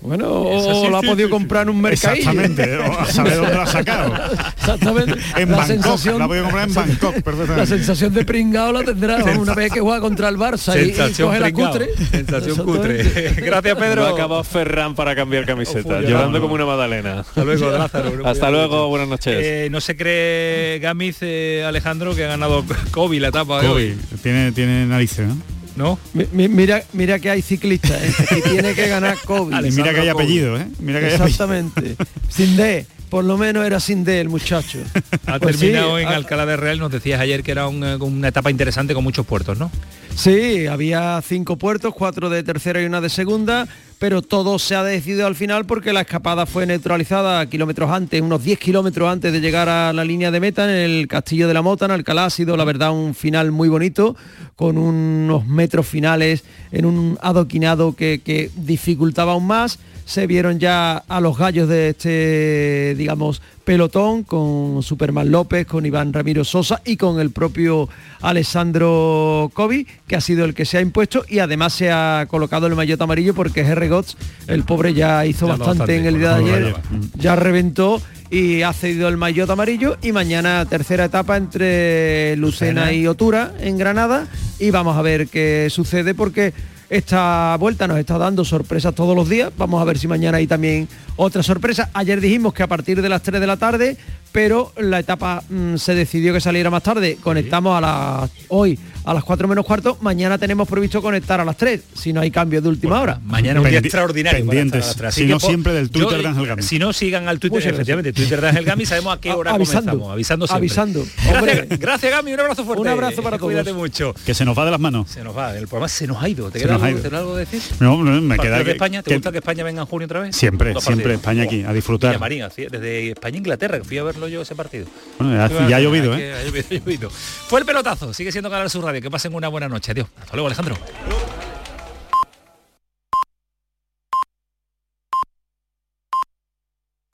[0.00, 2.30] Bueno, o la ha podido comprar en un mercadillo.
[2.30, 4.14] Exactamente, o a saber dónde la ha sacado.
[4.58, 5.14] Exactamente.
[5.36, 7.56] En la Bangkok, sensación, la ha podido comprar en Bangkok, perfectamente.
[7.56, 10.92] La sensación de pringao la tendrá una vez que juega contra el Barça y-
[11.22, 11.88] coge la cutre.
[12.10, 13.02] Sensación cutre.
[13.38, 14.04] Gracias, Pedro.
[14.06, 17.20] ha acabado Ferran para cambiar camiseta, llorando como una magdalena.
[17.20, 18.12] Hasta luego, Lázaro.
[18.28, 19.34] Hasta luego, buenas noches.
[19.42, 24.52] Eh, no se cree Gamiz, eh, Alejandro, que ha ganado Kobe la etapa Kobe, tiene,
[24.52, 25.36] tiene narices, ¿no?
[25.76, 25.98] ¿No?
[26.12, 28.12] Mi- mi- Mira, mira que hay ciclistas ¿eh?
[28.38, 29.56] y tiene que ganar Kobe.
[29.66, 30.66] Y mira que hay apellido, ¿eh?
[30.78, 31.26] Mira que hay apellido.
[31.26, 31.96] Exactamente.
[32.28, 32.86] Sin D.
[33.14, 34.80] Por lo menos era sin D el muchacho.
[35.28, 37.84] Ha Pues sí, terminado en ha- Alcalá de Real, nos decías ayer que era un,
[37.84, 39.70] eh, una etapa interesante con muchos puertos, ¿no?
[40.16, 43.68] Sí, había cinco puertos, cuatro de tercera y una de segunda,
[44.00, 48.42] pero todo se ha decidido al final porque la escapada fue neutralizada kilómetros antes, unos
[48.42, 51.62] 10 kilómetros antes de llegar a la línea de meta en el Castillo de la
[51.62, 52.24] Mota, en Alcalá.
[52.26, 54.16] Ha sido, la verdad, un final muy bonito,
[54.56, 56.42] con unos metros finales
[56.72, 59.78] en un adoquinado que, que dificultaba aún más.
[60.04, 66.12] Se vieron ya a los gallos de este, digamos, pelotón con Superman López, con Iván
[66.12, 67.88] Ramiro Sosa y con el propio
[68.20, 72.66] Alessandro Covi, que ha sido el que se ha impuesto y además se ha colocado
[72.66, 76.18] el maillot amarillo porque Henry Gotts, el pobre ya hizo Ya bastante, bastante, en el
[76.18, 76.76] día de ayer,
[77.16, 82.92] ya reventó y ha cedido el maillot amarillo y mañana tercera etapa entre Lucena.
[82.92, 84.26] y Otura en Granada
[84.58, 86.52] y vamos a ver qué sucede porque
[86.94, 89.52] esta vuelta nos está dando sorpresas todos los días.
[89.58, 91.90] Vamos a ver si mañana hay también otra sorpresa.
[91.92, 93.96] Ayer dijimos que a partir de las 3 de la tarde,
[94.30, 97.18] pero la etapa mm, se decidió que saliera más tarde.
[97.20, 99.98] Conectamos a las hoy a las 4 menos cuarto.
[100.00, 103.20] Mañana tenemos previsto conectar a las 3, si no hay cambio de última hora.
[103.24, 104.44] Mañana un día Pendi- extraordinario.
[104.46, 106.62] para pendientes, si no po- siempre del Twitter yo, de Ángel eh, Gami.
[106.62, 107.78] Si no, sigan al Twitter, Muchas gracias.
[107.78, 109.92] efectivamente, Twitter de Ángel Gami, sabemos a qué hora Avisando.
[109.92, 110.12] comenzamos.
[110.12, 110.58] Avisando siempre.
[110.68, 111.06] Avisando.
[111.44, 112.82] Gracias, gracias, Gami, un abrazo fuerte.
[112.82, 113.48] Un abrazo para todos.
[113.52, 114.14] Cuídate mucho.
[114.24, 115.10] Que se nos va de las manos.
[115.10, 116.50] Se nos va, el programa se nos ha ido.
[116.50, 117.00] ¿Te queda algo, ido.
[117.00, 117.62] ¿te queda algo que decir?
[117.80, 119.02] No, no, me queda ¿Partidos de que- España?
[119.02, 120.34] ¿Te que- gusta que España venga en junio otra vez?
[120.36, 121.14] Siempre, siempre.
[121.14, 122.18] España aquí, a disfrutar.
[122.44, 124.86] Así, desde España-Inglaterra, fui a verlo yo ese partido.
[125.18, 126.32] Bueno, ya, ya ha llovido, ¿eh?
[126.34, 127.10] Ha llovido, ha llovido.
[127.10, 129.92] Fue el pelotazo, sigue siendo Canal Sur Que pasen una buena noche.
[129.92, 130.08] Adiós.
[130.20, 130.76] Hasta luego, Alejandro.